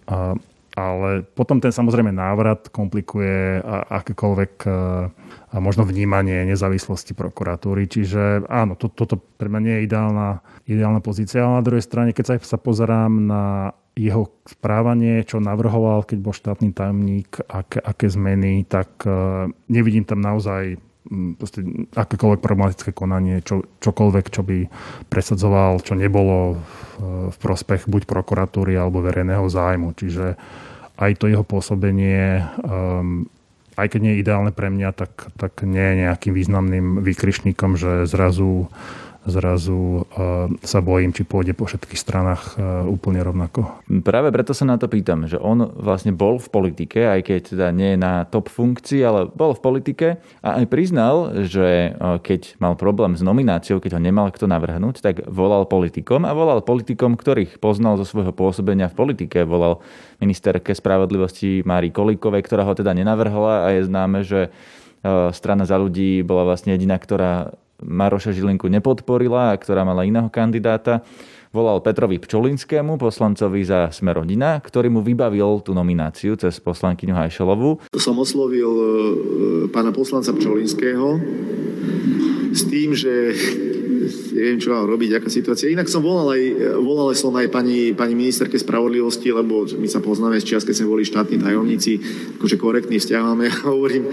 ale 0.79 1.21
potom 1.35 1.61
ten 1.61 1.69
samozrejme 1.69 2.09
návrat 2.09 2.71
komplikuje 2.73 3.61
akékoľvek 3.93 4.53
a 5.49 5.57
možno 5.57 5.83
vnímanie 5.83 6.45
nezávislosti 6.45 7.17
prokuratúry. 7.17 7.89
Čiže 7.89 8.47
áno, 8.47 8.77
to, 8.79 8.87
toto 8.87 9.17
pre 9.17 9.49
mňa 9.49 9.61
nie 9.65 9.75
je 9.75 9.85
ideálna, 9.89 10.29
ideálna 10.69 11.01
pozícia. 11.03 11.43
Ale 11.43 11.59
na 11.59 11.65
druhej 11.65 11.83
strane, 11.83 12.15
keď 12.15 12.39
sa, 12.45 12.57
pozerám 12.61 13.11
na 13.11 13.43
jeho 13.97 14.31
správanie, 14.47 15.27
čo 15.27 15.43
navrhoval, 15.43 16.07
keď 16.07 16.17
bol 16.21 16.31
štátny 16.31 16.71
tajomník, 16.71 17.43
aké, 17.49 17.83
aké 17.83 18.07
zmeny, 18.07 18.63
tak 18.63 19.03
nevidím 19.67 20.07
tam 20.07 20.23
naozaj 20.23 20.79
proste 21.35 21.65
akékoľvek 21.97 22.41
problematické 22.41 22.91
konanie, 22.93 23.41
čo, 23.41 23.65
čokoľvek, 23.81 24.25
čo 24.29 24.41
by 24.45 24.69
presadzoval, 25.09 25.81
čo 25.81 25.97
nebolo 25.97 26.61
v, 27.01 27.35
prospech 27.41 27.89
buď 27.89 28.05
prokuratúry 28.05 28.77
alebo 28.77 29.01
verejného 29.01 29.49
zájmu. 29.49 29.97
Čiže 29.97 30.37
aj 30.99 31.11
to 31.17 31.25
jeho 31.31 31.41
pôsobenie, 31.41 32.45
um, 32.61 33.25
aj 33.79 33.87
keď 33.95 33.99
nie 34.03 34.13
je 34.15 34.21
ideálne 34.21 34.51
pre 34.53 34.69
mňa, 34.69 34.89
tak, 34.93 35.33
tak 35.39 35.65
nie 35.65 35.81
je 35.81 35.95
nejakým 36.05 36.33
významným 36.35 37.01
výkrišníkom, 37.01 37.79
že 37.79 38.05
zrazu 38.05 38.67
zrazu 39.27 40.03
uh, 40.03 40.47
sa 40.63 40.79
bojím, 40.79 41.11
či 41.11 41.27
pôjde 41.27 41.51
po 41.51 41.67
všetkých 41.67 41.99
stranách 41.99 42.55
uh, 42.55 42.87
úplne 42.87 43.19
rovnako. 43.19 43.83
Práve 44.03 44.31
preto 44.31 44.55
sa 44.55 44.63
na 44.63 44.79
to 44.79 44.87
pýtam, 44.87 45.27
že 45.27 45.35
on 45.35 45.67
vlastne 45.75 46.15
bol 46.15 46.39
v 46.39 46.47
politike, 46.47 47.03
aj 47.03 47.21
keď 47.27 47.39
teda 47.55 47.67
nie 47.75 47.99
na 47.99 48.23
top 48.23 48.47
funkcii, 48.47 49.01
ale 49.03 49.27
bol 49.27 49.51
v 49.51 49.61
politike 49.63 50.07
a 50.39 50.63
aj 50.63 50.65
priznal, 50.71 51.43
že 51.43 51.95
uh, 51.95 52.19
keď 52.19 52.59
mal 52.63 52.79
problém 52.79 53.19
s 53.19 53.21
nomináciou, 53.25 53.83
keď 53.83 53.99
ho 53.99 54.01
nemal 54.01 54.31
kto 54.31 54.47
navrhnúť, 54.47 55.03
tak 55.03 55.15
volal 55.27 55.67
politikom 55.67 56.23
a 56.23 56.31
volal 56.31 56.63
politikom, 56.63 57.19
ktorých 57.19 57.59
poznal 57.59 57.99
zo 57.99 58.07
svojho 58.07 58.31
pôsobenia 58.31 58.87
v 58.87 58.97
politike. 58.97 59.43
Volal 59.43 59.83
ministerke 60.23 60.71
spravodlivosti 60.71 61.63
Mári 61.67 61.91
Kolíkovej, 61.91 62.43
ktorá 62.43 62.67
ho 62.67 62.75
teda 62.75 62.91
nenavrhla 62.95 63.67
a 63.67 63.67
je 63.75 63.81
známe, 63.87 64.19
že 64.23 64.51
strana 65.31 65.63
za 65.63 65.79
ľudí 65.79 66.19
bola 66.27 66.43
vlastne 66.43 66.75
jediná, 66.75 66.99
ktorá 66.99 67.55
Maroša 67.83 68.35
Žilinku 68.35 68.67
nepodporila 68.67 69.51
a 69.51 69.59
ktorá 69.59 69.87
mala 69.87 70.03
iného 70.03 70.27
kandidáta, 70.27 71.01
volal 71.49 71.81
Petrovi 71.81 72.21
Pčolinskému, 72.21 73.01
poslancovi 73.01 73.65
za 73.65 73.89
Smerodina, 73.89 74.61
ktorý 74.61 74.93
mu 74.93 75.01
vybavil 75.01 75.65
tú 75.65 75.73
nomináciu 75.73 76.37
cez 76.37 76.61
poslankyňu 76.61 77.15
Hajšelovú. 77.17 77.89
Som 77.97 78.21
oslovil 78.21 78.69
e, 78.69 78.85
pána 79.73 79.89
poslanca 79.89 80.29
Pčolinského 80.29 81.17
s 82.53 82.61
tým, 82.69 82.93
že 82.93 83.33
neviem, 84.33 84.59
čo 84.59 84.71
mám 84.71 84.87
robiť, 84.87 85.19
aká 85.19 85.29
situácia. 85.29 85.71
Inak 85.71 85.91
som 85.91 85.99
volal 85.99 86.35
aj, 86.35 86.43
volal 86.79 87.11
som 87.13 87.35
aj 87.35 87.51
pani, 87.51 87.91
pani 87.91 88.15
ministerke 88.15 88.55
spravodlivosti, 88.55 89.29
lebo 89.29 89.67
my 89.67 89.87
sa 89.87 89.99
poznáme 89.99 90.39
z 90.39 90.47
čias, 90.53 90.63
keď 90.63 90.75
sme 90.79 90.91
boli 90.91 91.03
štátni 91.03 91.37
tajomníci, 91.37 91.99
akože 92.39 92.55
korektný 92.55 92.97
vzťah 92.97 93.21
máme. 93.21 93.51
A 93.51 93.67
hovorím, 93.69 94.07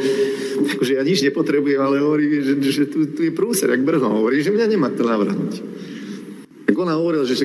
akože 0.77 0.93
ja 0.99 1.03
nič 1.07 1.23
nepotrebujem, 1.23 1.81
ale 1.81 2.03
hovorím, 2.03 2.31
že, 2.43 2.55
že 2.63 2.85
tu, 2.91 3.07
tu 3.15 3.21
je 3.23 3.33
prúser, 3.33 3.71
jak 3.71 3.87
brzo. 3.87 4.11
Hovorím, 4.11 4.43
že 4.43 4.55
mňa 4.55 4.67
nemá 4.67 4.89
to 4.93 5.07
navrhnúť. 5.07 5.55
Tak 6.67 6.75
ona 6.75 6.99
hovorila, 6.99 7.23
že 7.23 7.39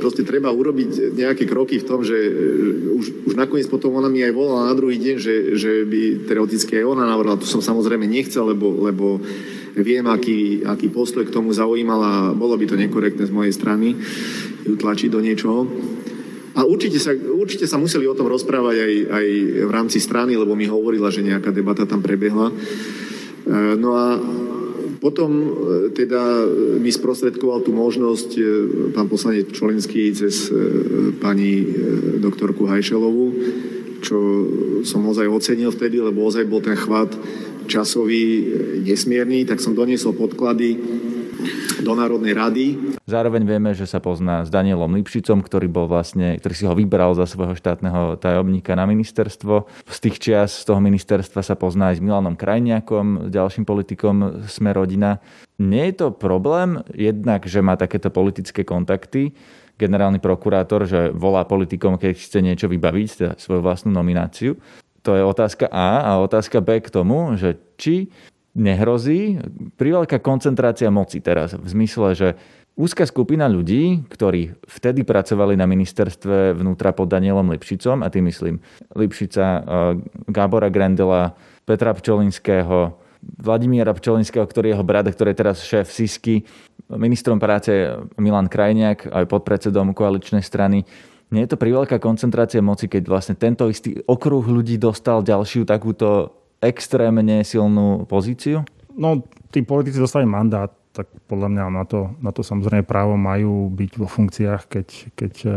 proste 0.00 0.24
treba 0.24 0.48
urobiť 0.48 1.12
nejaké 1.12 1.44
kroky 1.44 1.76
v 1.76 1.84
tom, 1.84 2.00
že 2.00 2.16
už, 2.96 3.28
už 3.28 3.34
nakoniec 3.36 3.68
potom 3.68 3.92
ona 4.00 4.08
mi 4.08 4.24
aj 4.24 4.32
volala 4.32 4.72
na 4.72 4.74
druhý 4.74 4.96
deň, 4.96 5.16
že, 5.20 5.34
že 5.60 5.84
by 5.84 6.24
teoreticky 6.24 6.80
aj 6.80 6.88
ona 6.88 7.04
navrhla. 7.04 7.36
To 7.36 7.44
som 7.44 7.60
samozrejme 7.60 8.08
nechcel, 8.08 8.48
lebo, 8.48 8.72
lebo 8.80 9.20
viem, 9.76 10.04
aký, 10.08 10.64
aký 10.64 10.88
postoj 10.88 11.24
k 11.28 11.34
tomu 11.34 11.52
zaujímal 11.52 12.00
a 12.00 12.14
bolo 12.32 12.56
by 12.56 12.64
to 12.64 12.76
nekorektné 12.80 13.28
z 13.28 13.32
mojej 13.32 13.52
strany 13.52 13.92
ju 14.64 14.74
tlačiť 14.74 15.08
do 15.12 15.20
niečoho. 15.20 15.68
A 16.56 16.64
určite 16.64 16.96
sa, 16.96 17.12
určite 17.12 17.68
sa 17.68 17.76
museli 17.76 18.08
o 18.08 18.16
tom 18.16 18.32
rozprávať 18.32 18.76
aj, 18.80 18.92
aj 19.12 19.26
v 19.68 19.70
rámci 19.70 20.00
strany, 20.00 20.40
lebo 20.40 20.56
mi 20.56 20.64
hovorila, 20.64 21.12
že 21.12 21.20
nejaká 21.20 21.52
debata 21.52 21.84
tam 21.84 22.00
prebehla. 22.00 22.48
No 23.76 23.90
a 23.92 24.16
potom 24.98 25.30
e, 25.30 25.48
teda 25.92 26.42
mi 26.80 26.90
sprostredkoval 26.90 27.62
tú 27.62 27.70
možnosť 27.76 28.30
e, 28.34 28.42
pán 28.96 29.06
poslanec 29.06 29.52
Čolinský 29.52 30.10
cez 30.16 30.48
e, 30.48 30.56
pani 31.20 31.62
doktorku 32.18 32.64
Hajšelovú, 32.66 33.26
čo 34.00 34.18
som 34.82 35.04
ozaj 35.06 35.28
ocenil 35.28 35.70
vtedy, 35.70 36.00
lebo 36.00 36.24
ozaj 36.24 36.48
bol 36.48 36.64
ten 36.64 36.74
chvat 36.74 37.12
časový 37.66 38.46
nesmierny, 38.86 39.44
tak 39.44 39.60
som 39.60 39.74
doniesol 39.74 40.14
podklady 40.14 40.78
do 41.84 41.92
Národnej 41.92 42.32
rady. 42.32 42.66
Zároveň 43.04 43.44
vieme, 43.44 43.70
že 43.76 43.84
sa 43.84 44.00
pozná 44.00 44.42
s 44.42 44.50
Danielom 44.50 44.96
Lipšicom, 44.96 45.44
ktorý 45.44 45.68
bol 45.68 45.86
vlastne, 45.86 46.40
ktorý 46.40 46.54
si 46.56 46.64
ho 46.64 46.74
vybral 46.74 47.12
za 47.12 47.28
svojho 47.28 47.54
štátneho 47.54 48.16
tajomníka 48.18 48.72
na 48.72 48.88
ministerstvo. 48.88 49.68
Z 49.86 49.98
tých 50.00 50.16
čias 50.18 50.50
z 50.64 50.64
toho 50.66 50.80
ministerstva 50.80 51.44
sa 51.44 51.54
pozná 51.54 51.92
aj 51.92 52.00
s 52.00 52.04
Milanom 52.04 52.34
Krajniakom, 52.34 53.28
ďalším 53.28 53.68
politikom 53.68 54.48
Sme 54.48 54.72
rodina. 54.72 55.20
Nie 55.60 55.92
je 55.92 56.02
to 56.02 56.06
problém 56.16 56.80
jednak, 56.92 57.44
že 57.44 57.64
má 57.64 57.76
takéto 57.76 58.08
politické 58.08 58.64
kontakty, 58.64 59.36
generálny 59.76 60.18
prokurátor, 60.18 60.88
že 60.88 61.12
volá 61.12 61.44
politikom, 61.44 62.00
keď 62.00 62.16
chce 62.16 62.40
niečo 62.40 62.66
vybaviť, 62.66 63.08
teda 63.12 63.32
svoju 63.36 63.60
vlastnú 63.60 63.92
nomináciu. 63.92 64.56
To 65.06 65.14
je 65.14 65.22
otázka 65.22 65.70
A. 65.70 66.02
A 66.02 66.10
otázka 66.18 66.58
B 66.58 66.82
k 66.82 66.90
tomu, 66.90 67.38
že 67.38 67.54
či 67.78 68.10
nehrozí 68.58 69.38
priveľká 69.78 70.18
koncentrácia 70.18 70.90
moci 70.90 71.22
teraz 71.22 71.54
v 71.54 71.62
zmysle, 71.62 72.18
že 72.18 72.28
úzka 72.74 73.06
skupina 73.06 73.46
ľudí, 73.46 74.02
ktorí 74.10 74.58
vtedy 74.66 75.06
pracovali 75.06 75.54
na 75.54 75.70
ministerstve 75.70 76.58
vnútra 76.58 76.90
pod 76.90 77.06
Danielom 77.06 77.54
Lipšicom, 77.54 78.02
a 78.02 78.10
tým 78.10 78.26
myslím 78.26 78.58
Lipšica, 78.98 79.44
eh, 79.46 79.62
Gábora 80.26 80.72
Grendela, 80.72 81.38
Petra 81.62 81.94
Pčolinského, 81.94 82.98
Vladimíra 83.26 83.94
Pčolinského, 83.94 84.46
ktorý 84.46 84.70
je 84.70 84.74
jeho 84.74 84.86
brat, 84.86 85.06
ktorý 85.06 85.34
je 85.34 85.40
teraz 85.40 85.62
šéf 85.62 85.90
SISky, 85.90 86.46
ministrom 86.90 87.42
práce 87.42 87.70
Milan 88.18 88.46
Krajniak, 88.46 89.10
aj 89.10 89.26
podpredsedom 89.26 89.90
koaličnej 89.94 90.42
strany. 90.42 90.86
Nie 91.34 91.42
je 91.46 91.54
to 91.54 91.58
priveľká 91.58 91.98
koncentrácia 91.98 92.62
moci, 92.62 92.86
keď 92.86 93.02
vlastne 93.10 93.34
tento 93.34 93.66
istý 93.66 93.98
okruh 94.06 94.46
ľudí 94.46 94.78
dostal 94.78 95.26
ďalšiu 95.26 95.66
takúto 95.66 96.30
extrémne 96.62 97.42
silnú 97.42 98.06
pozíciu? 98.06 98.62
No, 98.94 99.26
tí 99.50 99.66
politici 99.66 99.98
dostali 99.98 100.24
mandát, 100.24 100.70
tak 100.96 101.12
podľa 101.28 101.52
mňa 101.52 101.64
na 101.68 101.84
to, 101.84 102.16
na 102.24 102.30
to 102.32 102.40
samozrejme 102.40 102.88
právo 102.88 103.20
majú 103.20 103.68
byť 103.68 103.90
vo 104.00 104.08
funkciách, 104.08 104.62
keď, 104.64 104.88
keď 105.12 105.34
e, 105.44 105.50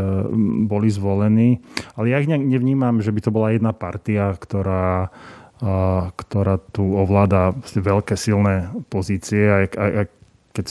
boli 0.68 0.92
zvolení. 0.92 1.64
Ale 1.96 2.12
ja 2.12 2.20
ich 2.20 2.28
nevnímam, 2.28 3.00
že 3.00 3.16
by 3.16 3.22
to 3.24 3.32
bola 3.32 3.56
jedna 3.56 3.72
partia, 3.72 4.36
ktorá, 4.36 5.08
ktorá 6.20 6.60
tu 6.76 6.84
ovláda 6.84 7.56
veľké 7.72 8.20
silné 8.20 8.68
pozície. 8.92 9.72
Aj 9.72 10.08
keď 10.52 10.66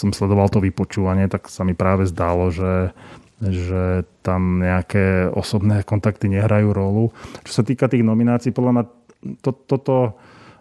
som 0.00 0.16
sledoval 0.16 0.48
to 0.48 0.64
vypočúvanie, 0.64 1.28
tak 1.28 1.52
sa 1.52 1.60
mi 1.68 1.76
práve 1.76 2.08
zdalo, 2.08 2.48
že 2.48 2.96
že 3.42 4.06
tam 4.22 4.62
nejaké 4.62 5.28
osobné 5.34 5.82
kontakty 5.82 6.30
nehrajú 6.30 6.70
rolu. 6.70 7.10
Čo 7.42 7.60
sa 7.60 7.62
týka 7.66 7.90
tých 7.90 8.06
nominácií, 8.06 8.54
podľa 8.54 8.72
mňa 8.72 8.84
to, 9.42 9.50
toto 9.66 9.96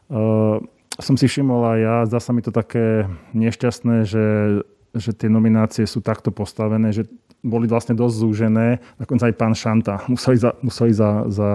uh, 0.10 0.58
som 0.98 1.16
si 1.18 1.26
všimol 1.30 1.62
aj 1.76 1.80
ja, 1.80 1.96
zdá 2.10 2.20
sa 2.22 2.32
mi 2.34 2.42
to 2.42 2.54
také 2.54 3.06
nešťastné, 3.34 3.96
že, 4.06 4.26
že 4.94 5.12
tie 5.14 5.30
nominácie 5.30 5.86
sú 5.86 6.02
takto 6.02 6.30
postavené, 6.30 6.94
že 6.94 7.06
boli 7.44 7.68
vlastne 7.68 7.94
dosť 7.94 8.16
zúžené. 8.24 8.68
Dokonca 8.98 9.28
aj 9.28 9.36
pán 9.36 9.54
Šanta 9.54 9.96
museli 10.14 10.38
za, 10.40 10.52
museli 10.66 10.94
za, 10.96 11.28
za, 11.30 11.52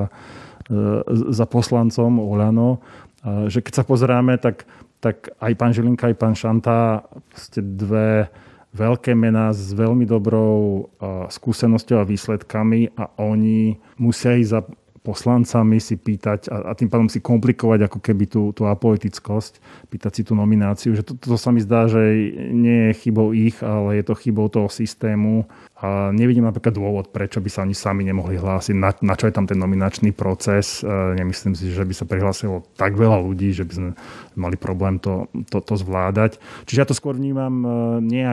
uh, 0.70 1.02
za 1.34 1.44
poslancom 1.50 2.22
Olano. 2.22 2.78
Uh, 3.26 3.50
že 3.50 3.58
keď 3.58 3.82
sa 3.82 3.84
pozeráme, 3.84 4.38
tak, 4.38 4.68
tak 5.02 5.34
aj 5.42 5.52
pán 5.58 5.72
Žilinka, 5.74 6.12
aj 6.12 6.16
pán 6.18 6.34
Šanta, 6.38 7.02
ste 7.34 7.58
dve 7.62 8.30
veľké 8.72 9.16
mená 9.16 9.52
s 9.52 9.72
veľmi 9.72 10.04
dobrou 10.04 10.88
skúsenosťou 11.28 11.96
a 12.00 12.08
výsledkami 12.08 12.92
a 12.96 13.10
oni 13.20 13.80
musia 13.96 14.36
ísť 14.36 14.50
za 14.52 14.60
poslancami 15.08 15.80
si 15.80 15.96
pýtať 15.96 16.52
a, 16.52 16.68
a 16.68 16.72
tým 16.76 16.92
pádom 16.92 17.08
si 17.08 17.24
komplikovať 17.24 17.88
ako 17.88 17.98
keby 18.04 18.28
tú, 18.28 18.52
tú 18.52 18.68
apolitickosť, 18.68 19.64
pýtať 19.88 20.12
si 20.20 20.22
tú 20.28 20.36
nomináciu, 20.36 20.92
že 20.92 21.00
to, 21.00 21.16
to 21.16 21.40
sa 21.40 21.48
mi 21.48 21.64
zdá, 21.64 21.88
že 21.88 22.12
nie 22.52 22.92
je 22.92 22.98
chybou 23.00 23.32
ich, 23.32 23.56
ale 23.64 23.96
je 23.96 24.04
to 24.04 24.20
chybou 24.20 24.52
toho 24.52 24.68
systému 24.68 25.48
a 25.80 26.12
nevidím 26.12 26.44
napríklad 26.44 26.76
dôvod, 26.76 27.08
prečo 27.08 27.40
by 27.40 27.48
sa 27.48 27.64
oni 27.64 27.72
sami 27.72 28.04
nemohli 28.04 28.36
hlásiť, 28.36 28.74
na, 28.76 28.92
na 29.00 29.14
čo 29.16 29.30
je 29.30 29.32
tam 29.32 29.48
ten 29.48 29.56
nominačný 29.56 30.10
proces. 30.12 30.82
E, 30.82 30.90
nemyslím 31.16 31.54
si, 31.54 31.70
že 31.70 31.86
by 31.86 31.94
sa 31.94 32.04
prihlásilo 32.04 32.66
tak 32.74 32.98
veľa 32.98 33.22
ľudí, 33.22 33.54
že 33.54 33.62
by 33.62 33.72
sme 33.72 33.90
mali 34.34 34.58
problém 34.58 34.98
to, 34.98 35.30
to, 35.48 35.62
to 35.62 35.78
zvládať. 35.78 36.42
Čiže 36.66 36.80
ja 36.82 36.88
to 36.90 36.98
skôr 36.98 37.14
vnímam 37.14 37.54
e, 37.62 37.68
nie 38.02 38.26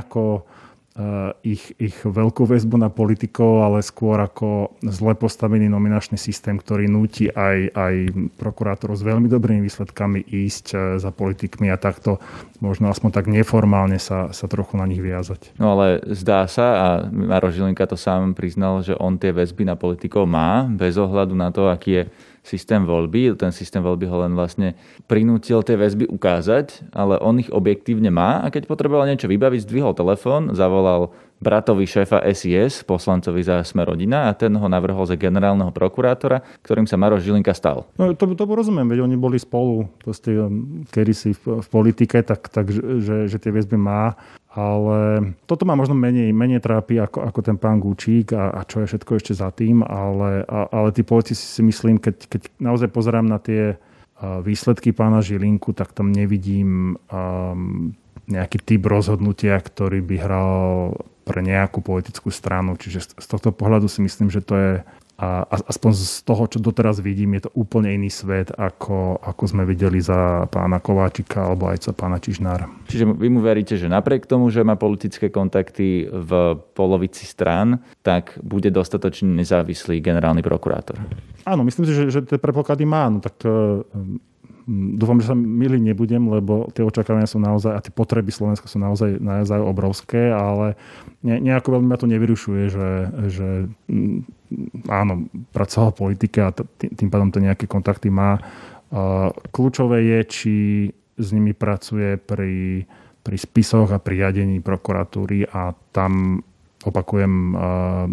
ich, 1.43 1.75
ich 1.75 1.95
veľkú 2.08 2.47
väzbu 2.47 2.79
na 2.79 2.88
politikov, 2.88 3.67
ale 3.67 3.84
skôr 3.84 4.15
ako 4.15 4.79
zle 4.79 5.12
postavený 5.12 5.67
nominačný 5.67 6.15
systém, 6.15 6.55
ktorý 6.55 6.88
núti 6.88 7.27
aj, 7.27 7.75
aj 7.75 7.95
prokurátorov 8.39 8.95
s 8.95 9.03
veľmi 9.03 9.27
dobrými 9.27 9.60
výsledkami 9.67 10.23
ísť 10.23 10.65
eh, 10.71 10.79
za 10.95 11.12
politikmi 11.12 11.67
a 11.67 11.75
takto 11.75 12.23
možno 12.63 12.88
aspoň 12.88 13.12
tak 13.12 13.27
neformálne 13.27 13.99
sa, 13.99 14.31
sa 14.31 14.47
trochu 14.47 14.79
na 14.79 14.88
nich 14.88 15.03
viazať. 15.03 15.51
No 15.60 15.75
ale 15.75 15.99
zdá 16.15 16.47
sa, 16.47 16.67
a 16.79 16.88
Maro 17.12 17.51
Žilinka 17.51 17.84
to 17.91 17.99
sám 17.99 18.31
priznal, 18.31 18.79
že 18.79 18.95
on 18.95 19.19
tie 19.19 19.36
väzby 19.36 19.67
na 19.67 19.75
politikov 19.75 20.23
má, 20.23 20.63
bez 20.71 20.95
ohľadu 20.95 21.36
na 21.36 21.51
to, 21.51 21.67
aký 21.67 21.91
je 21.91 22.03
systém 22.45 22.86
voľby. 22.86 23.34
Ten 23.36 23.49
systém 23.49 23.81
voľby 23.81 24.05
ho 24.05 24.21
len 24.21 24.38
vlastne 24.38 24.77
prinútil 25.10 25.65
tie 25.65 25.75
väzby 25.75 26.08
ukázať, 26.08 26.93
ale 26.93 27.17
on 27.19 27.41
ich 27.41 27.49
objektívne 27.49 28.13
má 28.13 28.45
a 28.45 28.53
keď 28.53 28.69
potreboval 28.69 29.10
niečo 29.10 29.25
vybaviť, 29.25 29.65
zdvihol 29.65 29.97
telefón, 29.97 30.53
zavolal 30.53 31.12
bratovi 31.41 31.84
šéfa 31.84 32.23
SIS, 32.31 32.88
poslancovi 32.88 33.43
za 33.43 33.60
Sme 33.67 33.84
rodina 33.84 34.31
a 34.31 34.36
ten 34.38 34.55
ho 34.55 34.67
navrhol 34.71 35.03
za 35.03 35.19
generálneho 35.19 35.69
prokurátora, 35.69 36.39
ktorým 36.63 36.88
sa 36.88 36.95
Maroš 36.95 37.27
Žilinka 37.27 37.51
stal. 37.51 37.84
No, 37.99 38.15
to, 38.15 38.31
to 38.34 38.43
rozumiem, 38.47 38.88
veď 38.88 39.03
oni 39.03 39.17
boli 39.19 39.36
spolu 39.36 39.91
proste, 39.99 40.31
um, 40.31 40.88
kedy 40.88 41.13
si 41.13 41.29
v, 41.36 41.60
v 41.60 41.67
politike, 41.67 42.23
tak, 42.23 42.47
tak 42.47 42.71
že, 42.71 43.27
že 43.27 43.38
tie 43.38 43.51
väzby 43.51 43.75
má 43.75 44.15
ale 44.56 45.36
toto 45.44 45.68
ma 45.68 45.76
možno 45.76 46.00
menej, 46.00 46.32
menej 46.32 46.63
trápi 46.63 46.96
ako, 47.04 47.28
ako 47.28 47.39
ten 47.44 47.60
pán 47.60 47.84
Gučík 47.84 48.32
a, 48.32 48.56
a 48.56 48.63
čo 48.63 48.82
je 48.82 48.88
všetko 48.88 49.12
ešte 49.20 49.34
za 49.36 49.52
tým, 49.52 49.84
ale, 49.84 50.48
a, 50.48 50.72
ale 50.72 50.96
tí 50.96 51.04
politici 51.04 51.44
si 51.44 51.60
myslím, 51.60 52.00
keď, 52.00 52.15
keď 52.32 52.41
naozaj 52.63 52.88
pozerám 52.88 53.28
na 53.28 53.36
tie 53.36 53.76
výsledky 54.24 54.96
pána 54.96 55.20
Žilinku, 55.20 55.76
tak 55.76 55.91
tam 55.91 56.12
nevidím 56.12 56.96
um, 57.12 57.91
nejaký 58.32 58.63
typ 58.63 58.88
rozhodnutia, 58.88 59.60
ktorý 59.60 60.00
by 60.02 60.15
hral 60.18 60.54
pre 61.28 61.44
nejakú 61.44 61.84
politickú 61.84 62.32
stranu. 62.32 62.80
Čiže 62.80 63.18
z 63.20 63.28
tohto 63.28 63.52
pohľadu 63.52 63.91
si 63.91 64.00
myslím, 64.02 64.32
že 64.32 64.41
to 64.41 64.56
je 64.56 64.72
a 65.15 65.47
aspoň 65.47 65.91
z 65.95 66.28
toho, 66.28 66.43
čo 66.51 66.60
doteraz 66.60 66.99
vidím, 66.99 67.39
je 67.39 67.47
to 67.47 67.51
úplne 67.56 67.88
iný 67.88 68.12
svet, 68.12 68.51
ako, 68.51 69.15
ako 69.23 69.43
sme 69.47 69.63
videli 69.63 70.04
za 70.04 70.43
pána 70.51 70.84
Kováčika 70.84 71.47
alebo 71.47 71.71
aj 71.71 71.88
za 71.88 71.93
pána 71.95 72.19
Čižnára. 72.19 72.67
Čiže 72.91 73.08
vy 73.15 73.28
mu 73.32 73.39
veríte, 73.39 73.80
že 73.80 73.88
napriek 73.88 74.28
tomu, 74.28 74.51
že 74.51 74.67
má 74.67 74.75
politické 74.75 75.32
kontakty 75.32 76.12
v 76.12 76.60
polovici 76.75 77.23
strán, 77.23 77.80
tak 78.04 78.36
bude 78.43 78.67
dostatočne 78.75 79.32
nezávislý 79.39 80.04
generálny 80.04 80.43
prokurátor? 80.43 80.99
Áno, 81.47 81.63
myslím 81.63 81.88
si, 81.88 81.93
že, 81.95 82.04
že 82.12 82.19
tie 82.28 82.36
predpoklady 82.36 82.84
má. 82.84 83.08
No 83.08 83.23
tak 83.23 83.39
Mm, 83.45 84.19
dúfam, 84.69 85.21
že 85.21 85.30
sa 85.30 85.38
milý 85.38 85.78
nebudem, 85.78 86.25
lebo 86.25 86.69
tie 86.73 86.82
očakávania 86.82 87.30
sú 87.30 87.38
naozaj, 87.38 87.71
a 87.73 87.80
tie 87.86 87.93
potreby 87.93 88.34
Slovenska 88.34 88.65
sú 88.65 88.82
naozaj, 88.82 89.21
naozaj 89.21 89.62
obrovské, 89.62 90.34
ale 90.34 90.73
ne, 91.21 91.38
nejako 91.38 91.78
veľmi 91.78 91.88
ma 91.88 91.97
to 92.01 92.10
nevyrušuje, 92.10 92.62
že, 92.73 92.89
že 93.30 93.47
áno, 94.89 95.30
pracoval 95.54 95.93
v 95.93 95.99
politike 96.01 96.39
a 96.41 96.49
tým 96.82 97.10
pádom 97.13 97.30
to 97.30 97.39
nejaké 97.41 97.69
kontakty 97.69 98.10
má. 98.10 98.41
Kľúčové 99.54 100.01
je, 100.01 100.19
či 100.25 100.56
s 101.15 101.28
nimi 101.32 101.54
pracuje 101.54 102.17
pri, 102.17 102.86
pri 103.21 103.38
spisoch 103.38 103.93
a 103.93 104.01
pri 104.01 104.25
riadení 104.25 104.62
prokuratúry 104.65 105.45
a 105.49 105.78
tam 105.93 106.41
opakujem, 106.86 107.58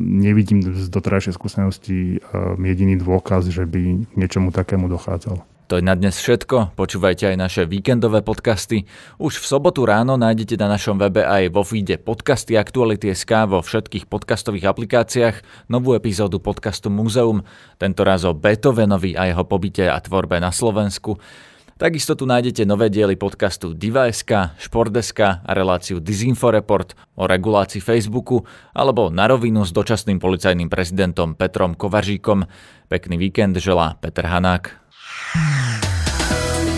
nevidím 0.00 0.64
z 0.64 0.88
doterajšej 0.88 1.36
skúsenosti 1.36 2.24
jediný 2.56 2.96
dôkaz, 2.96 3.52
že 3.52 3.68
by 3.68 4.16
niečomu 4.16 4.48
takému 4.48 4.88
dochádzal. 4.88 5.51
To 5.72 5.80
je 5.80 5.88
na 5.88 5.96
dnes 5.96 6.12
všetko. 6.12 6.76
Počúvajte 6.76 7.32
aj 7.32 7.36
naše 7.40 7.62
víkendové 7.64 8.20
podcasty. 8.20 8.84
Už 9.16 9.40
v 9.40 9.48
sobotu 9.48 9.88
ráno 9.88 10.20
nájdete 10.20 10.60
na 10.60 10.68
našom 10.68 11.00
webe 11.00 11.24
aj 11.24 11.48
vo 11.48 11.64
feede 11.64 11.96
podcasty 11.96 12.60
Aktuality.sk 12.60 13.48
vo 13.48 13.64
všetkých 13.64 14.04
podcastových 14.04 14.68
aplikáciách 14.68 15.40
novú 15.72 15.96
epizódu 15.96 16.44
podcastu 16.44 16.92
Múzeum, 16.92 17.40
tentoraz 17.80 18.28
o 18.28 18.36
Beethovenovi 18.36 19.16
a 19.16 19.32
jeho 19.32 19.48
pobyte 19.48 19.88
a 19.88 19.96
tvorbe 19.96 20.36
na 20.44 20.52
Slovensku. 20.52 21.16
Takisto 21.80 22.20
tu 22.20 22.28
nájdete 22.28 22.68
nové 22.68 22.92
diely 22.92 23.16
podcastu 23.16 23.72
Diva.sk, 23.72 24.52
Šport.sk 24.60 25.20
a 25.40 25.50
reláciu 25.56 26.04
Disinforeport 26.04 27.16
o 27.16 27.24
regulácii 27.24 27.80
Facebooku 27.80 28.44
alebo 28.76 29.08
na 29.08 29.24
rovinu 29.24 29.64
s 29.64 29.72
dočasným 29.72 30.20
policajným 30.20 30.68
prezidentom 30.68 31.32
Petrom 31.32 31.72
Kovaříkom. 31.72 32.44
Pekný 32.92 33.16
víkend 33.16 33.56
želá 33.56 33.96
Peter 34.04 34.28
Hanák. 34.28 34.82